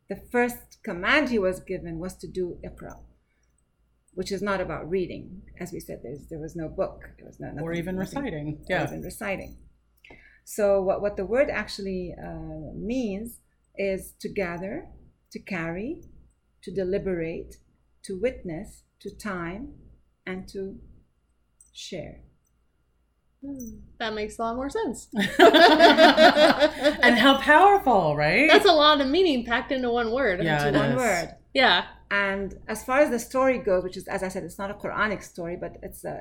[0.09, 2.99] the first command he was given was to do iqra,
[4.13, 5.41] which is not about reading.
[5.59, 8.47] As we said, there's, there was no book, there was no or even nothing- reciting
[8.59, 9.57] or yeah even reciting.
[10.45, 13.39] So what, what the word actually uh, means
[13.75, 14.87] is to gather,
[15.31, 16.03] to carry,
[16.61, 17.55] to deliberate,
[18.03, 19.73] to witness, to time,
[20.25, 20.77] and to
[21.73, 22.21] share.
[23.99, 25.07] That makes a lot more sense.
[25.13, 25.27] and
[27.17, 30.43] how powerful right That's a lot of meaning packed into one word.
[30.43, 30.97] Yeah, to it one is.
[30.97, 31.35] word.
[31.53, 31.85] Yeah.
[32.09, 34.73] And as far as the story goes, which is, as I said, it's not a
[34.73, 36.19] Quranic story, but it's a,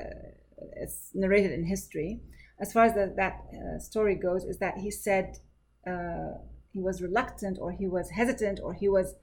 [0.77, 2.21] it's narrated in history.
[2.61, 5.39] As far as the, that uh, story goes, is that he said
[5.87, 6.39] uh,
[6.73, 9.15] he was reluctant, or he was hesitant, or he was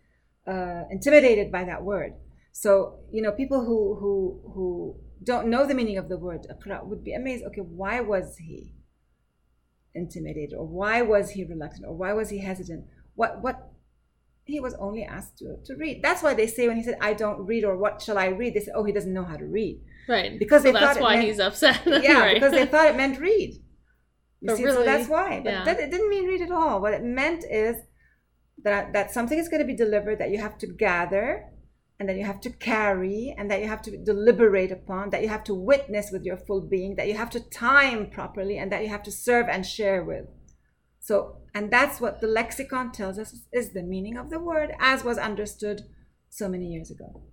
[0.48, 2.14] uh, intimidated by that word.
[2.54, 6.46] So you know, people who who who don't know the meaning of the word
[6.86, 7.44] would be amazed.
[7.48, 8.74] Okay, why was he
[9.94, 12.86] intimidated, or why was he reluctant, or why was he hesitant?
[13.16, 13.70] What what
[14.46, 16.02] he was only asked to, to read.
[16.04, 18.54] That's why they say when he said, I don't read, or what shall I read?
[18.54, 19.80] They say, oh, he doesn't know how to read.
[20.10, 20.38] Right.
[20.38, 21.82] Because so they that's thought why meant- he's upset.
[21.86, 22.34] Yeah, right.
[22.34, 23.54] because they thought it meant read.
[24.42, 25.40] You But see, so really, that's why.
[25.42, 25.64] But yeah.
[25.64, 26.82] that, it didn't mean read at all.
[26.82, 27.78] What it meant is
[28.64, 31.46] that, that something is going to be delivered that you have to gather,
[32.04, 35.30] and that you have to carry, and that you have to deliberate upon, that you
[35.30, 38.84] have to witness with your full being, that you have to time properly, and that
[38.84, 40.26] you have to serve and share with.
[41.00, 45.06] So, and that's what the lexicon tells us is the meaning of the word as
[45.06, 45.84] was understood
[46.30, 47.24] so many years ago.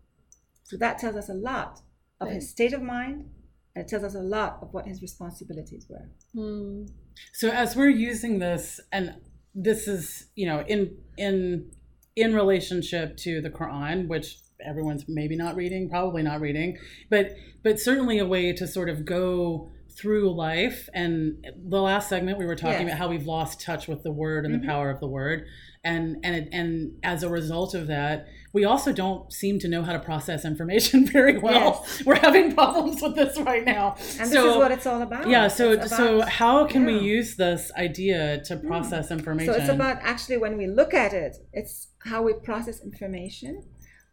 [0.62, 1.80] So that tells us a lot
[2.20, 3.28] of his state of mind,
[3.74, 6.08] and it tells us a lot of what his responsibilities were.
[6.32, 6.84] Hmm.
[7.32, 9.16] So as we're using this, and
[9.52, 11.72] this is you know in in
[12.14, 16.78] in relationship to the Quran, which everyone's maybe not reading, probably not reading,
[17.10, 22.38] but but certainly a way to sort of go through life and the last segment
[22.38, 22.94] we were talking Yes.
[22.94, 25.44] about how we've lost touch with the word and the power of the word
[25.84, 29.82] and and it, and as a result of that we also don't seem to know
[29.82, 34.42] how to process information very well we're having problems with this right now And so
[34.42, 35.28] this is what it's all about.
[35.28, 36.98] yeah so It's so how can we yeah.
[37.00, 37.04] Hmm.
[37.04, 41.36] use this idea to process information So it's about actually when we look at it,
[41.52, 43.64] it's how we process information,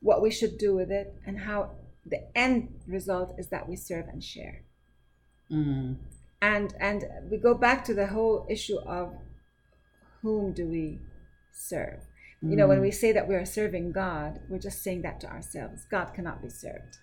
[0.08, 1.60] what we should do with it, and how
[2.14, 2.60] the end
[2.98, 4.58] result is that we serve and share.
[5.52, 5.96] Mm,
[6.54, 7.00] And and
[7.32, 9.06] we go back to the whole issue of
[10.22, 10.86] whom do we
[11.72, 12.00] serve?
[12.50, 15.28] You know, when we say that we are serving God, we're just saying that to
[15.36, 15.80] ourselves.
[15.90, 16.94] God cannot be served.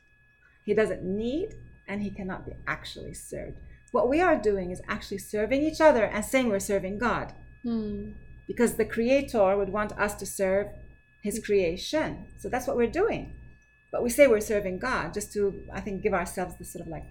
[0.68, 1.48] He doesn't need
[1.88, 3.56] and he cannot be actually served.
[3.96, 7.26] What we are doing is actually serving each other and saying we're serving God
[7.64, 8.12] Hmm.
[8.50, 10.66] because the creator would want us to serve
[11.26, 12.08] his creation
[12.40, 13.22] so that's what we're doing
[13.92, 15.40] but we say we're serving god just to
[15.72, 17.06] i think give ourselves this sort of like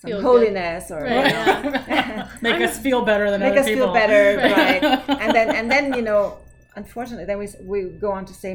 [0.00, 0.24] some Feel good.
[0.30, 2.28] holiness or Right, you know, yeah.
[2.48, 4.82] make us feel better than make other us people feel better Right.
[5.08, 6.38] right and then and then you know
[6.80, 8.52] unfortunately then we we go on to say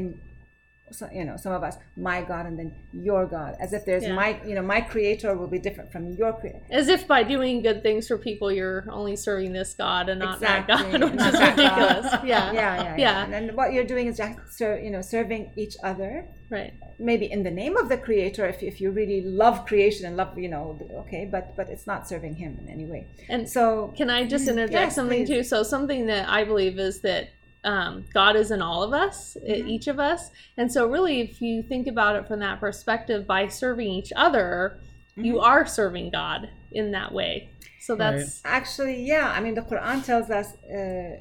[0.91, 4.03] so, you know some of us my god and then your god as if there's
[4.03, 4.13] Yeah.
[4.13, 7.61] my you know my creator will be different from your creator As if by doing
[7.61, 11.19] good things for people, you're only serving this God and not Exactly, that God, which
[11.19, 11.57] not is God.
[11.57, 12.05] ridiculous.
[12.23, 12.51] Yeah.
[12.51, 13.23] yeah yeah yeah, Yeah.
[13.23, 16.11] and then what you're doing is just ser- you know serving each other
[16.49, 16.73] Right.
[16.99, 20.37] maybe in the name of the creator if, if you really love creation and love
[20.37, 24.09] you know okay but but it's not serving him in any way And so Can
[24.09, 25.29] I just Mm, interject yes, something please.
[25.29, 25.43] too?
[25.53, 27.23] So something that I believe is that
[27.63, 29.67] um, God is in all of us, i- Mhm.
[29.69, 33.47] each of us, and so really, if you think about it from that perspective, by
[33.47, 34.79] serving each other,
[35.15, 35.43] you Mhm.
[35.43, 37.49] are serving God in that way.
[37.81, 40.47] So that's actually yeah i mean the quran tells us
[40.79, 41.17] uh,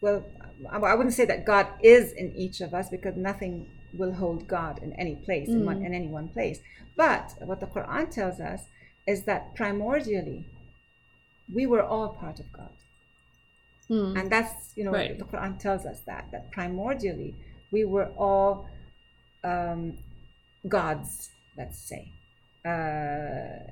[0.00, 0.24] well
[0.70, 4.48] I, I wouldn't say that god is in each of us because nothing will hold
[4.48, 5.86] god in any place in, one, Mm.
[5.86, 6.58] in any one place
[6.96, 8.62] but what the quran tells us
[9.06, 10.44] is that primordially
[11.54, 12.74] we were all part of god
[13.92, 15.18] hmm, and that's you know Right.
[15.18, 17.32] the quran tells us that that primordially
[17.72, 18.66] we were all
[19.44, 19.98] um,
[20.68, 22.02] gods let's say.
[22.64, 23.70] Uh,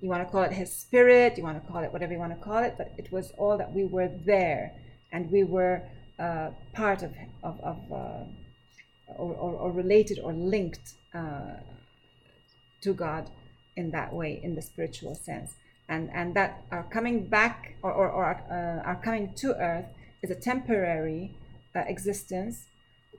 [0.00, 2.32] you want to call it his spirit you want to call it whatever you want
[2.38, 4.72] to call it but it was all that we were there.
[5.12, 5.82] And we were
[6.18, 7.12] uh, part of
[7.42, 8.24] of, of uh,
[9.18, 11.56] or, or, or related or linked uh,
[12.82, 13.30] to God
[13.76, 15.54] in that way, in the spiritual sense,
[15.90, 19.86] and and that are coming back or or, or uh, our coming to earth
[20.22, 21.22] is a temporary
[21.76, 22.56] uh, existence,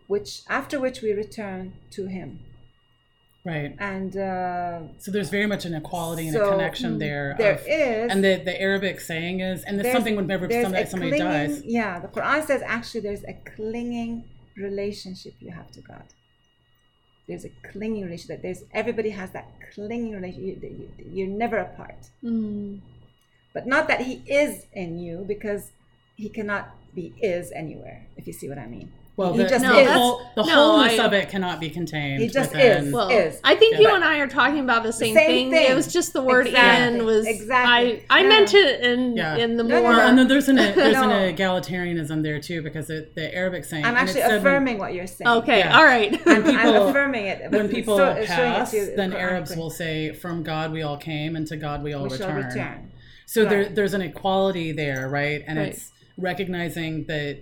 [0.08, 2.40] which after which we return to Him,
[3.46, 3.76] right.
[3.80, 8.12] And uh, so there's very much an equality and a connection there there of- is
[8.12, 11.94] and the, the arabic saying is and there's- something whenever somebody, somebody clinging- dies Yeah,
[12.00, 14.24] the Quran says actually there's a clinging
[14.58, 16.04] relationship you have to God.
[17.32, 18.42] There's a clinging relationship.
[18.42, 20.64] There's everybody has that clinging relationship.
[20.64, 22.10] You, you're never apart.
[22.20, 22.80] hmm,
[23.54, 25.72] But not that He is in you, because
[26.18, 28.06] He cannot be is anywhere.
[28.18, 28.92] If you see what I mean.
[29.22, 29.90] Well He the, just the, is.
[29.92, 32.94] whole, the No, wholeness I- of it cannot be contained He just within- is.
[32.94, 33.40] well, is.
[33.44, 33.82] I think Yeah.
[33.90, 35.52] you and I are talking about the same, same thing.
[35.52, 35.72] thing.
[35.72, 37.00] It was just the word Exactly.
[37.00, 38.04] "in" was Exactly.
[38.10, 38.28] I I Yeah.
[38.30, 39.36] meant it in Yeah.
[39.38, 40.00] in the No, no, more no.
[40.08, 41.10] and then there's an there's No.
[41.10, 44.94] an egalitarianism there too because it, the Arabic saying I'm actually said when- affirming what
[44.94, 45.28] you're saying.
[45.28, 45.60] okay.
[45.60, 45.78] Yeah.
[45.78, 46.14] All right.
[46.26, 47.52] I'm, people- I'm affirming it.
[47.52, 50.82] when people so- showing it pass, to you, then Arabs will say, "From God we
[50.82, 52.92] all came, and to God we all we return." return.
[53.28, 55.42] So there, there's an equality there, right?
[55.48, 55.70] And Right.
[55.70, 57.38] it's recognizing that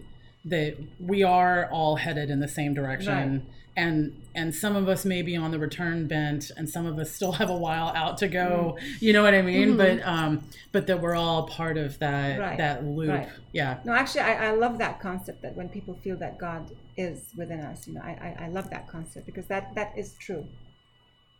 [0.45, 3.41] that we are all headed in the same direction, Right.
[3.75, 7.11] and and some of us may be on the return bent, and some of us
[7.11, 8.77] still have a while out to go.
[9.01, 9.73] You know what I mean?
[9.73, 9.77] Mhm.
[9.77, 12.57] But um, but that we're all part of that Right.
[12.57, 13.09] that loop.
[13.09, 13.29] Right.
[13.51, 13.79] Yeah.
[13.83, 17.59] No, actually, I, I love that concept that when people feel that God is within
[17.61, 20.45] us, you know, I, I, I love that concept because that, that is true.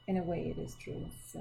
[0.08, 1.06] In a way, it is true.
[1.06, 1.40] It's uh,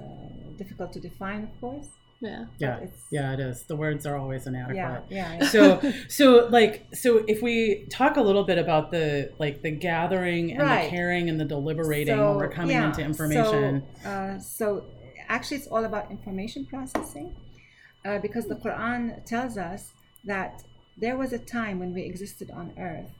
[0.57, 1.87] difficult to define, of course.
[2.21, 2.45] Yeah.
[2.57, 2.77] Yeah.
[2.77, 3.33] it's- Yeah.
[3.33, 3.63] It is.
[3.63, 4.75] The words are always inadequate.
[4.75, 5.37] Yeah, yeah.
[5.41, 5.49] yeah.
[5.49, 10.51] so so like so if we talk a little bit about the like the gathering
[10.51, 10.83] and Right.
[10.83, 14.85] the caring and the deliberating when we're coming yeah, into information So, uh, so
[15.27, 17.35] actually, it's all about information processing
[18.05, 19.93] uh, because the Quran tells us
[20.25, 20.63] that
[20.97, 23.11] there was a time when we existed on earth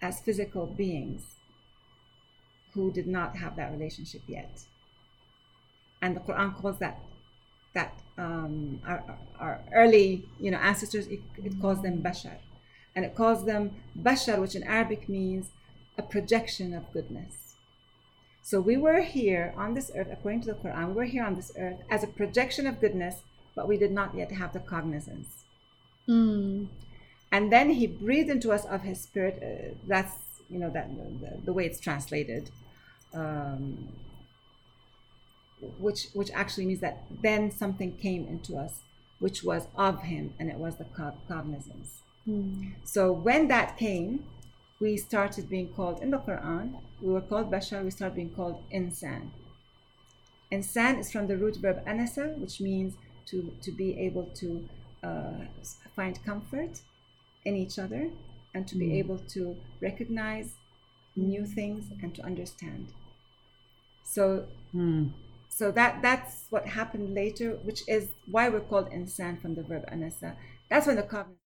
[0.00, 1.22] as physical beings
[2.72, 4.62] who did not have that relationship yet.
[6.02, 6.98] And the Quran calls that
[7.74, 9.02] that um, our,
[9.38, 12.36] our early you know ancestors it, it calls them bashar.
[12.96, 15.46] And it calls them bashar which in arabic means
[15.98, 17.54] a projection of goodness.
[18.42, 21.34] So we were here on this earth according to the quran we were here on
[21.34, 23.16] this earth as a projection of goodness
[23.54, 25.44] but we did not yet have the cognizance.
[26.06, 26.66] Hmm.
[27.32, 30.12] and then he breathed into us of his spirit uh, that's
[30.50, 30.88] you know that
[31.20, 32.50] the, the way it's translated
[33.14, 33.88] um,
[35.78, 38.80] which which actually means that then something came into us,
[39.18, 40.84] which was of Him, and it was the
[41.28, 42.00] cognizance.
[42.24, 42.68] Hmm.
[42.84, 44.24] So when that came,
[44.80, 46.80] we started being called in the Quran.
[47.00, 47.84] We were called Bashar.
[47.84, 49.30] We started being called Insan.
[50.52, 52.94] Insan is from the root verb anasa, which means
[53.26, 54.68] to to be able to
[55.02, 55.44] uh,
[55.96, 56.80] find comfort
[57.44, 58.10] in each other
[58.54, 58.98] and to be Mm.
[59.02, 60.48] able to recognize
[61.16, 62.86] new things and to understand.
[64.04, 65.08] So Hmm.
[65.54, 69.84] So that that's what happened later, which is why we're called insan from the verb
[69.88, 70.34] anasa.
[70.68, 71.43] That's when the cognitive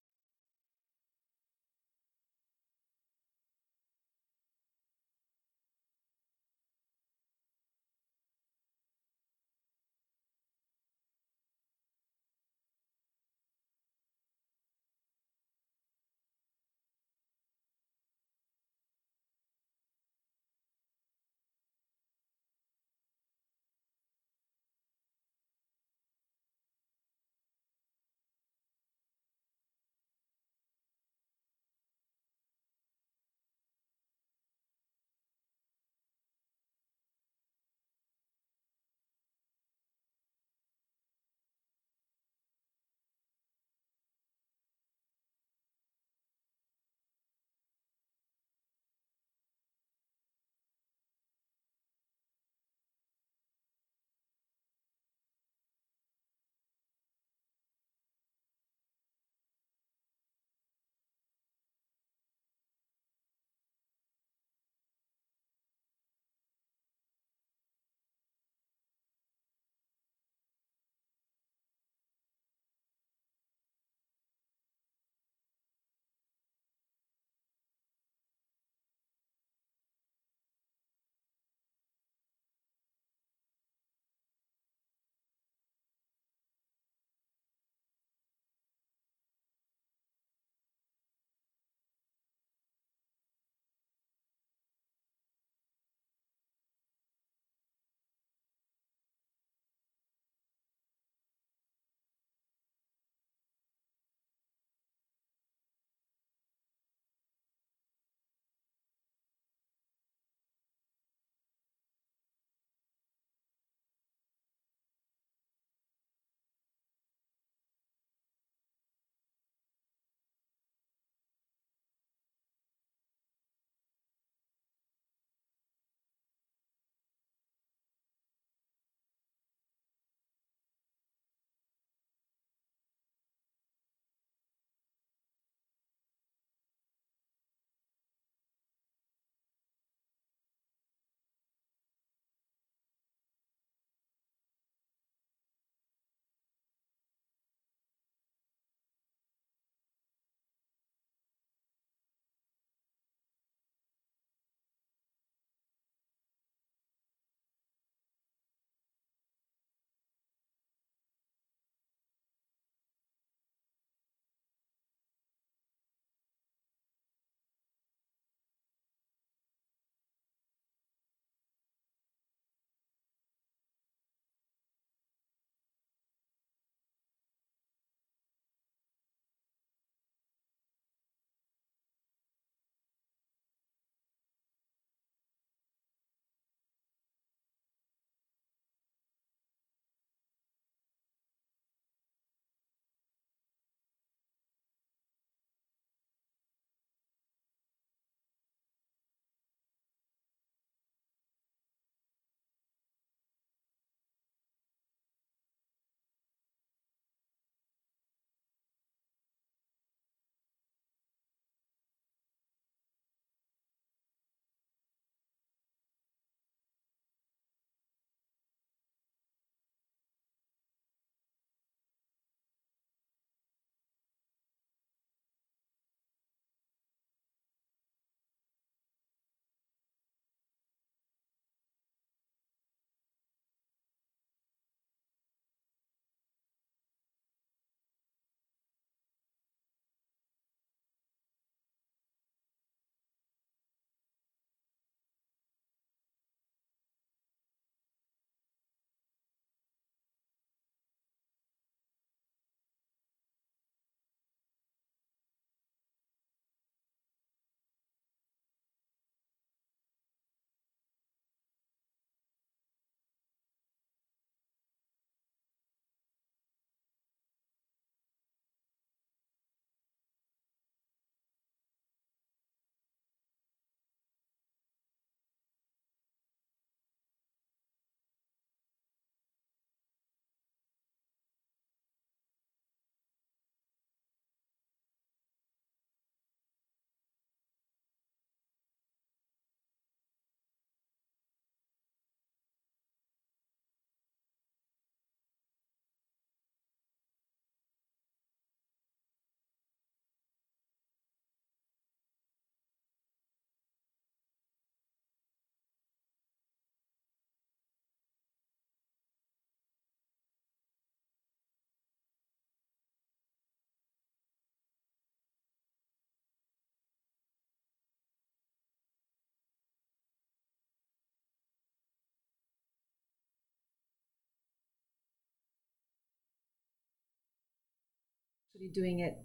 [328.59, 329.19] actually doing it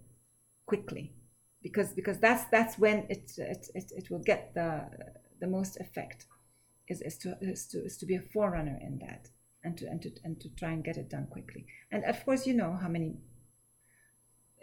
[0.65, 1.13] quickly.
[1.61, 4.85] Because because that's that's when it it, it, it will get the
[5.39, 6.25] the most effect
[6.89, 9.29] is, is to is to is to be a forerunner in that
[9.63, 11.65] and to and to and to try and get it done quickly.
[11.91, 13.15] And of course you know how many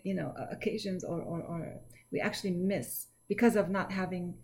[0.04, 1.80] you know occasions or or, or
[2.12, 4.34] we actually miss because of not having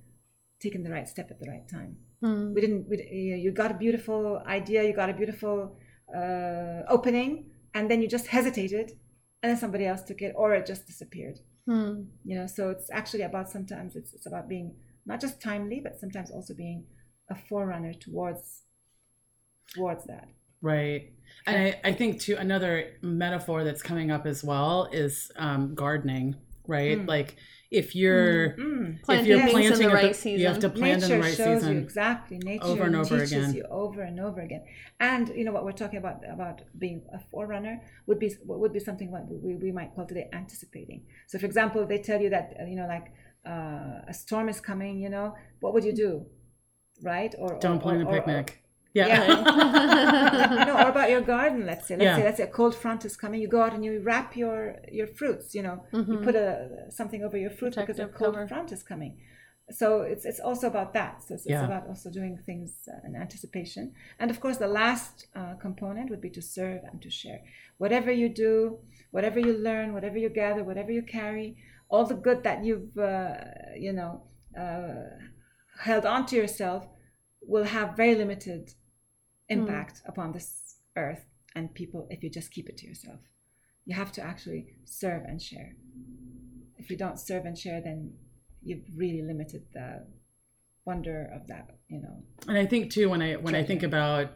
[0.59, 1.97] taken the right step at the right time.
[2.23, 2.55] Hmm.
[2.55, 5.77] we didn't we, you you got a beautiful idea you got a beautiful
[6.17, 8.97] uh, opening and then you just hesitated
[9.47, 12.03] and then somebody else took it or it just disappeared Hmm.
[12.25, 14.75] you know so it's actually about sometimes it's, it's about being
[15.05, 16.85] not just timely but sometimes also being
[17.31, 18.63] a forerunner towards
[19.73, 20.29] towards that
[20.63, 21.13] Right.
[21.47, 26.35] And I, I think too another metaphor that's coming up as well is um, gardening,
[26.69, 26.99] right?
[26.99, 27.09] Mm.
[27.09, 27.37] Like
[27.71, 28.99] if you're Mm.
[29.09, 31.61] if you're planting the right you have to plant nature in the right shows you
[31.61, 31.79] season.
[31.83, 33.55] exactly nature over and over teaches again.
[33.55, 34.63] you over and over again
[35.01, 38.73] and you know what we're talking about about being a forerunner would be what would
[38.73, 42.31] be something what we, we might call today anticipating so for example they tell you
[42.31, 43.07] that you know like
[43.53, 46.25] uh, a storm is coming you know what would you do
[47.03, 48.63] right or Don't or, plan or- a picnic.
[48.99, 49.09] Yeah.
[49.09, 50.65] Yeah.
[50.69, 51.61] no, or about your garden.
[51.71, 52.17] Let's say, let's Yeah.
[52.19, 53.39] say, let's say a cold front is coming.
[53.45, 54.59] You go out and you wrap your
[54.99, 55.47] your fruits.
[55.57, 56.25] You know, you Mhm.
[56.27, 56.49] put a
[56.99, 58.49] something over your fruit because a cold cover.
[58.53, 59.13] front is coming.
[59.81, 61.15] So it's it's also about that.
[61.27, 63.85] So it's, it's about also doing things uh, in anticipation.
[64.21, 67.41] And of course, the last uh, component would be to serve and to share.
[67.83, 68.55] Whatever you do,
[69.17, 71.49] whatever you learn, whatever you gather, whatever you carry,
[71.93, 73.35] all the good that you've uh,
[73.87, 74.13] you know
[74.65, 75.07] uh,
[75.89, 76.83] held on to yourself
[77.53, 78.63] will have very limited
[79.49, 81.25] impact upon this earth
[81.55, 83.21] and people if you just keep it to yourself.
[83.85, 85.77] You have to actually serve and share.
[86.77, 88.13] If you don't serve and share, then
[88.63, 90.07] you've really limited the
[90.85, 92.23] wonder of that, you know.
[92.49, 94.31] and I think too when I when I think about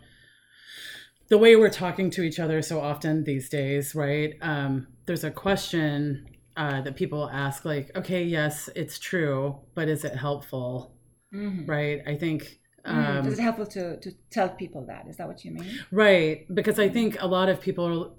[1.29, 4.35] the way we're talking to each other so often these days, right?
[4.43, 10.05] Um, there's a question uh, that people ask, like, okay, yes, it's true, but is
[10.05, 10.97] it helpful?
[11.67, 12.03] Right?
[12.07, 12.60] I think.
[12.87, 15.07] Mm, Um, Is it helpful to, to tell people that?
[15.09, 15.81] Is that what you mean?
[15.91, 18.11] Right, because I think a lot of people are,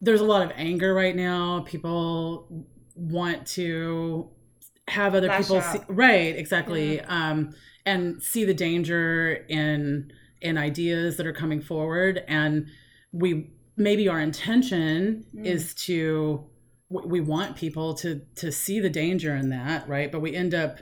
[0.00, 1.60] there's a lot of anger right now.
[1.60, 4.28] People want to
[4.88, 5.72] have other Lash people out.
[5.72, 12.22] see, right, exactly, um, and see the danger in in ideas that are coming forward,
[12.28, 12.66] and
[13.12, 15.44] we maybe our intention Mm.
[15.46, 16.44] is to
[16.90, 20.10] we want people to to see the danger in that, right?
[20.10, 20.80] But we end up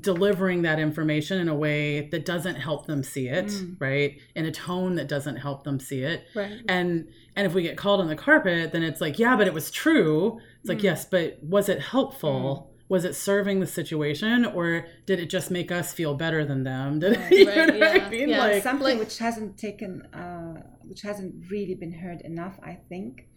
[0.00, 3.76] delivering that information in a way that doesn't help them see it Mm.
[3.80, 4.18] right?
[4.34, 6.26] In a tone that doesn't help them see it.
[6.34, 6.58] Right.
[6.68, 9.54] and and if we get called on the carpet then it's like yeah but it
[9.54, 10.40] was true.
[10.60, 10.84] It's like Mm.
[10.90, 12.72] yes but was it helpful?
[12.88, 16.98] Was it serving the situation or did it just make us feel better than them?
[16.98, 18.28] Did Right, you know right, what i yeah, mean?
[18.30, 18.38] yeah.
[18.38, 23.28] like something like- which hasn't taken uh, which hasn't really been heard enough i think.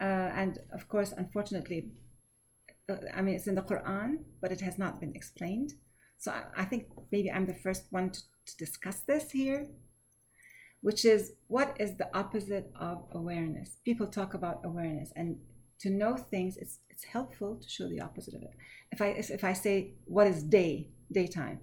[0.00, 1.80] Uh, and of course unfortunately
[2.90, 5.70] uh, i mean it's in the quran but it has not been explained
[6.22, 9.62] so i, I think maybe i'm the first one to, to discuss this here
[10.82, 13.68] which is what is the opposite of awareness?
[13.84, 15.36] People talk about awareness and
[15.80, 18.54] to know things it's it's helpful to show the opposite of it.
[18.92, 19.74] If i if, i say
[20.06, 20.74] what is day?
[21.12, 21.58] daytime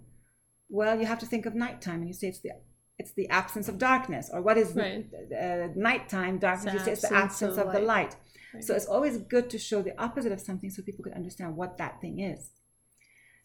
[0.68, 2.52] well you have to think of nighttime and you say it's the
[3.00, 5.06] it's the absence of darkness or what is Right.
[5.44, 6.74] uh, nighttime darkness?
[6.74, 8.16] You say it's the absence of of, the light.
[8.54, 8.64] light.
[8.66, 11.78] So it's always good to show the opposite of something so people can understand what
[11.78, 12.50] that thing is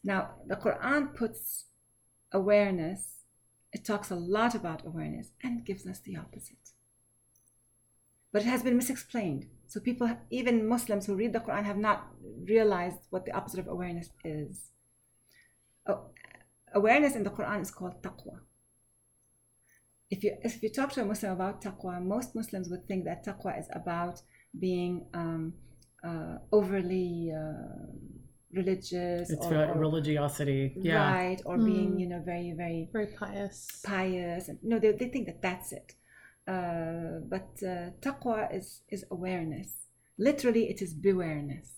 [0.04, 1.66] now the quran puts
[2.32, 3.12] awareness
[3.72, 6.70] it talks a lot about awareness and gives us the opposite.
[8.32, 9.46] But it has been misexplained.
[9.66, 12.08] So people even muslims who read the quran have not
[12.44, 14.70] realized what the opposite of awareness is.
[15.86, 16.10] Oh,
[16.74, 18.40] awareness in the quran is called taqwa.
[20.10, 23.24] If you if you talk to a muslim about taqwa most muslims would think that
[23.24, 24.20] taqwa is about
[24.58, 25.54] being um,
[26.04, 27.86] uh, overly uh,
[28.52, 30.74] religious it's or, re- or- religiosity.
[30.76, 31.12] Yeah.
[31.14, 32.00] right or being Mm.
[32.00, 33.80] you know very very Very pious.
[33.84, 35.88] pious and no they, they think that that's it.
[36.46, 39.70] Uh, but uh, taqwa is is awareness.
[40.18, 41.68] Literally it is bewareness.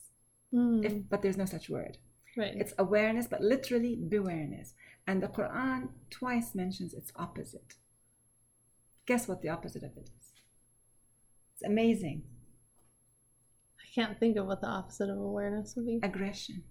[0.53, 1.99] Mm, if but there's no such word.
[2.37, 2.55] Right.
[2.63, 4.75] it's awareness but literally bewareness.
[5.07, 7.75] And the quran twice mentions its opposite.
[9.07, 10.27] Guess what the opposite of it is?
[11.55, 12.23] It's amazing.
[12.27, 12.34] I
[13.95, 16.01] can't think of what the opposite of awareness would be.
[16.03, 16.63] aggression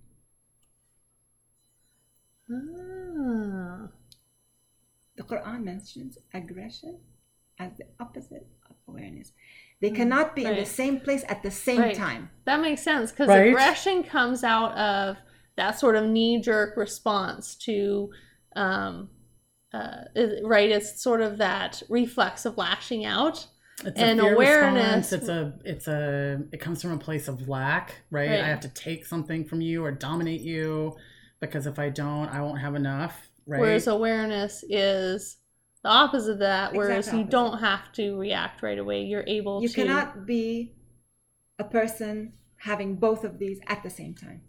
[2.51, 3.88] Ah.
[5.15, 6.99] the quran mentions aggression
[7.59, 9.32] as the opposite of awareness
[9.80, 11.95] they cannot be in the same place at the same Right.
[11.95, 13.47] time That makes sense because Right.
[13.47, 15.17] aggression comes out of
[15.55, 18.11] that sort of knee jerk response to,
[18.55, 19.09] um,
[19.71, 20.05] uh,
[20.43, 20.69] right?
[20.71, 23.47] It's sort of that reflex of lashing out.
[23.86, 25.13] It's and a awareness- response.
[25.13, 28.30] It's a it's a it comes from a place of lack, right?
[28.30, 28.39] Right.
[28.41, 30.95] I have to take something from you or dominate you
[31.39, 33.59] because if I don't, I won't have enough, right?
[33.59, 35.38] Whereas awareness is
[35.84, 36.74] the opposite of that.
[36.74, 39.01] Whereas Exact you don't have to react right away.
[39.03, 39.74] You're able You to.
[39.76, 40.74] cannot be
[41.59, 44.41] a person having both of these at the same time.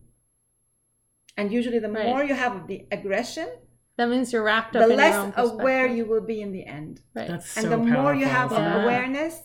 [1.36, 2.06] And usually, the Right.
[2.06, 3.48] more you have of the aggression,
[3.96, 6.52] That means you're wrapped up the in less your own aware you will be in
[6.52, 7.00] the end.
[7.14, 7.28] Right.
[7.28, 8.76] That's And so the more you have of isn't it?
[8.76, 8.82] Yeah.
[8.82, 9.40] awareness,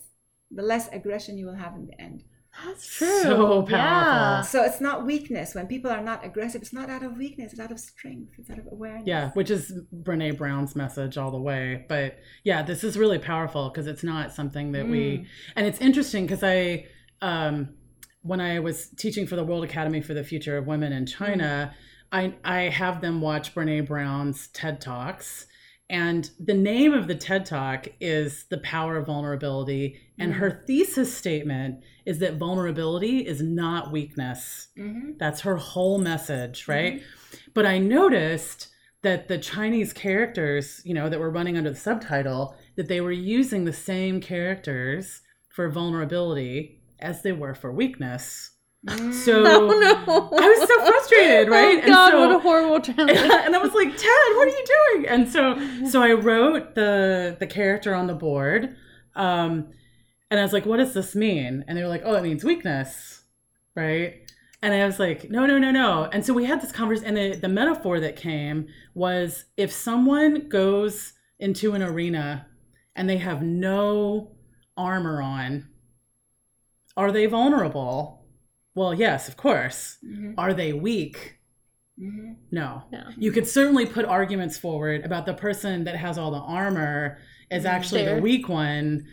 [0.50, 2.24] the less aggression you will have in the end.
[2.66, 3.22] That's true.
[3.22, 3.70] So powerful.
[3.70, 4.40] Yeah.
[4.42, 5.54] So it's not weakness.
[5.54, 8.50] When people are not aggressive, it's not out of weakness, it's out of strength, it's
[8.50, 9.04] out of awareness.
[9.06, 11.86] Yeah, which is Brene Brown's message all the way.
[11.88, 14.90] But yeah, this is really powerful because it's not something that Mm.
[14.90, 15.26] we.
[15.54, 16.86] And it's interesting because I,
[17.22, 17.74] um,
[18.22, 21.72] when I was teaching for the World Academy for the Future of Women in China,
[22.12, 25.46] I I have them watch Brene Brown's TED talks.
[25.88, 29.98] And the name of the TED Talk is The Power of Vulnerability.
[30.20, 30.36] And Mm.
[30.36, 34.68] her thesis statement is that vulnerability is not weakness.
[34.78, 35.18] Mhm.
[35.18, 37.02] That's her whole message, right?
[37.54, 38.68] But I noticed
[39.02, 43.10] that the Chinese characters, you know, that were running under the subtitle, that they were
[43.10, 48.52] using the same characters for vulnerability as they were for weakness.
[48.88, 50.30] So Oh no!
[50.38, 51.76] I was so frustrated, right?
[51.76, 53.30] Oh And God, so- what a horrible translation.
[53.30, 54.64] and I was like, Ted, what are you
[54.94, 55.06] doing?
[55.08, 58.74] And so so I wrote the the character on the board.
[59.14, 59.68] Um
[60.30, 61.64] and I was like, what does this mean?
[61.68, 63.22] And they were like, oh, it means weakness.
[63.74, 64.30] Right?
[64.62, 66.04] And I was like, no, no, no, no.
[66.12, 70.48] And so we had this conversation and the, the metaphor that came was if someone
[70.48, 72.46] goes into an arena
[72.94, 74.32] and they have no
[74.76, 75.68] armor on,
[76.96, 78.19] are they vulnerable?
[78.80, 79.98] Well, yes, of course.
[80.02, 80.36] Mhm.
[80.38, 81.36] Are they weak?
[82.00, 82.36] Mhm.
[82.50, 82.84] No.
[82.90, 83.02] No.
[83.18, 87.18] You could certainly put arguments forward about the person that has all the armor
[87.50, 89.06] is actually the weak one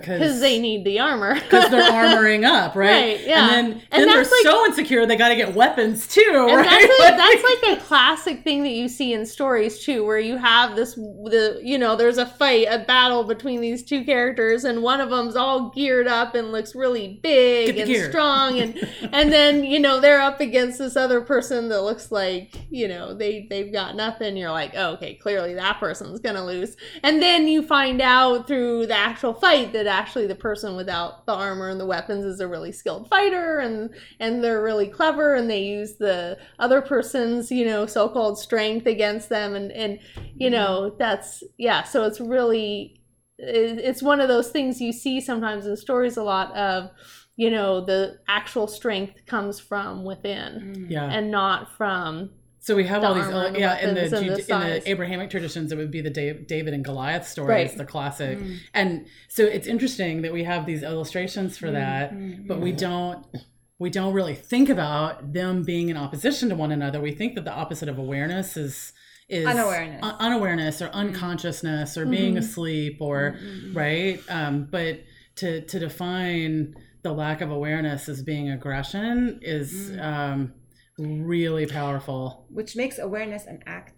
[0.00, 1.34] because they need the armor.
[1.34, 2.90] because they're armoring up, right?
[3.18, 3.54] Right, yeah.
[3.54, 6.56] And then, And then they're like- so insecure they got to get weapons too, And
[6.56, 6.66] right?
[6.68, 10.36] that's, like, that's like a classic thing that you see in stories too, where you
[10.36, 14.82] have this, the you know, there's a fight, a battle between these two characters, and
[14.82, 18.10] one of them's all geared up and looks really big and gear.
[18.10, 18.76] strong, and
[19.12, 23.14] and then you know they're up against this other person that looks like you know
[23.14, 24.36] they they've got nothing.
[24.36, 28.86] You're like, oh, okay, clearly that person's gonna lose, and then you find out through
[28.86, 32.48] the actual fight that actually the person without the armor and the weapons is a
[32.48, 37.64] really skilled fighter, and and they're really clever and they use the other person's you
[37.64, 39.98] know so-called strength against them and and
[40.36, 43.00] you know that's yeah so it's really
[43.38, 46.90] it's one of those things you see sometimes in stories a lot of
[47.36, 50.90] you know the actual strength comes from within Mm.
[50.90, 51.10] yeah.
[51.10, 52.30] and not from
[52.64, 55.76] so we have the all these, the yeah, in the, in the Abrahamic traditions, it
[55.76, 57.76] would be the David and Goliath stories, Right.
[57.76, 58.38] the classic.
[58.38, 58.58] Mm.
[58.72, 62.46] And so it's interesting that we have these illustrations for that, Mm.
[62.46, 63.26] but we don't
[63.80, 67.00] we don't really think about them being in opposition to one another.
[67.00, 68.92] We think that the opposite of awareness is
[69.28, 70.00] is Unawareness.
[70.04, 73.38] un- unawareness or unconsciousness or being asleep or
[73.72, 74.20] right.
[74.28, 75.00] Um, but
[75.36, 80.02] to to define the lack of awareness as being aggression is Mm.
[80.04, 80.52] um,
[81.06, 82.46] really powerful.
[82.50, 83.94] which makes awareness an act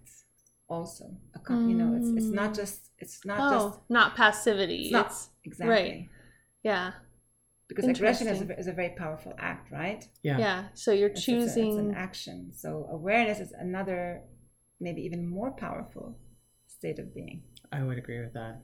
[0.67, 2.55] also a com- you know it's it's not Mm.
[2.61, 6.09] just it's not oh just not passivity it's not it's exactly
[6.63, 6.91] yeah
[7.67, 10.37] because aggression is a, is a very powerful act right Yeah.
[10.45, 14.21] yeah so you're It's- it's a- it's, choosing an action so awareness is another
[14.79, 16.17] maybe even more powerful
[16.67, 18.55] state of being I would agree with that.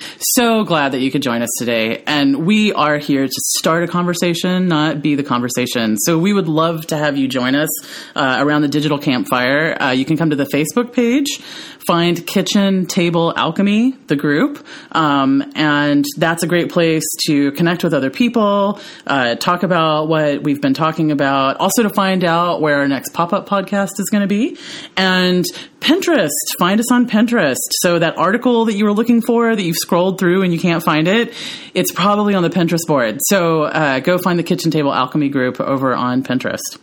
[0.00, 2.04] So glad that you could join us today.
[2.06, 5.96] And we are here to start a conversation, not be the conversation.
[5.98, 7.68] So we would love to have you join us
[8.14, 9.76] uh, around the digital campfire.
[9.80, 11.40] Uh, you can come to the Facebook page,
[11.86, 14.64] find Kitchen Table Alchemy, the group.
[14.92, 20.44] Um, and that's a great place to connect with other people, uh, talk about what
[20.44, 24.08] we've been talking about, also to find out where our next pop up podcast is
[24.12, 24.58] going to be.
[24.96, 25.44] And
[25.80, 27.56] Pinterest, find us on Pinterest.
[27.80, 30.82] So that article that you were looking for that you've scrolled through and you can't
[30.82, 31.32] find it,
[31.74, 33.20] it's probably on the Pinterest board.
[33.22, 36.78] So uh, go find the Kitchen Table Alchemy group over on Pinterest.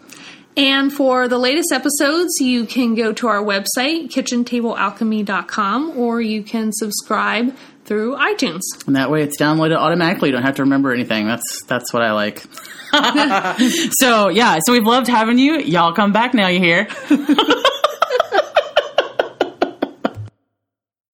[0.57, 6.71] And for the latest episodes, you can go to our website, kitchentablealchemy.com, or you can
[6.71, 8.61] subscribe through iTunes.
[8.87, 10.29] And that way it's downloaded automatically.
[10.29, 11.27] You don't have to remember anything.
[11.27, 12.45] That's that's what I like.
[13.99, 15.59] so yeah, so we've loved having you.
[15.59, 16.87] Y'all come back now, you hear?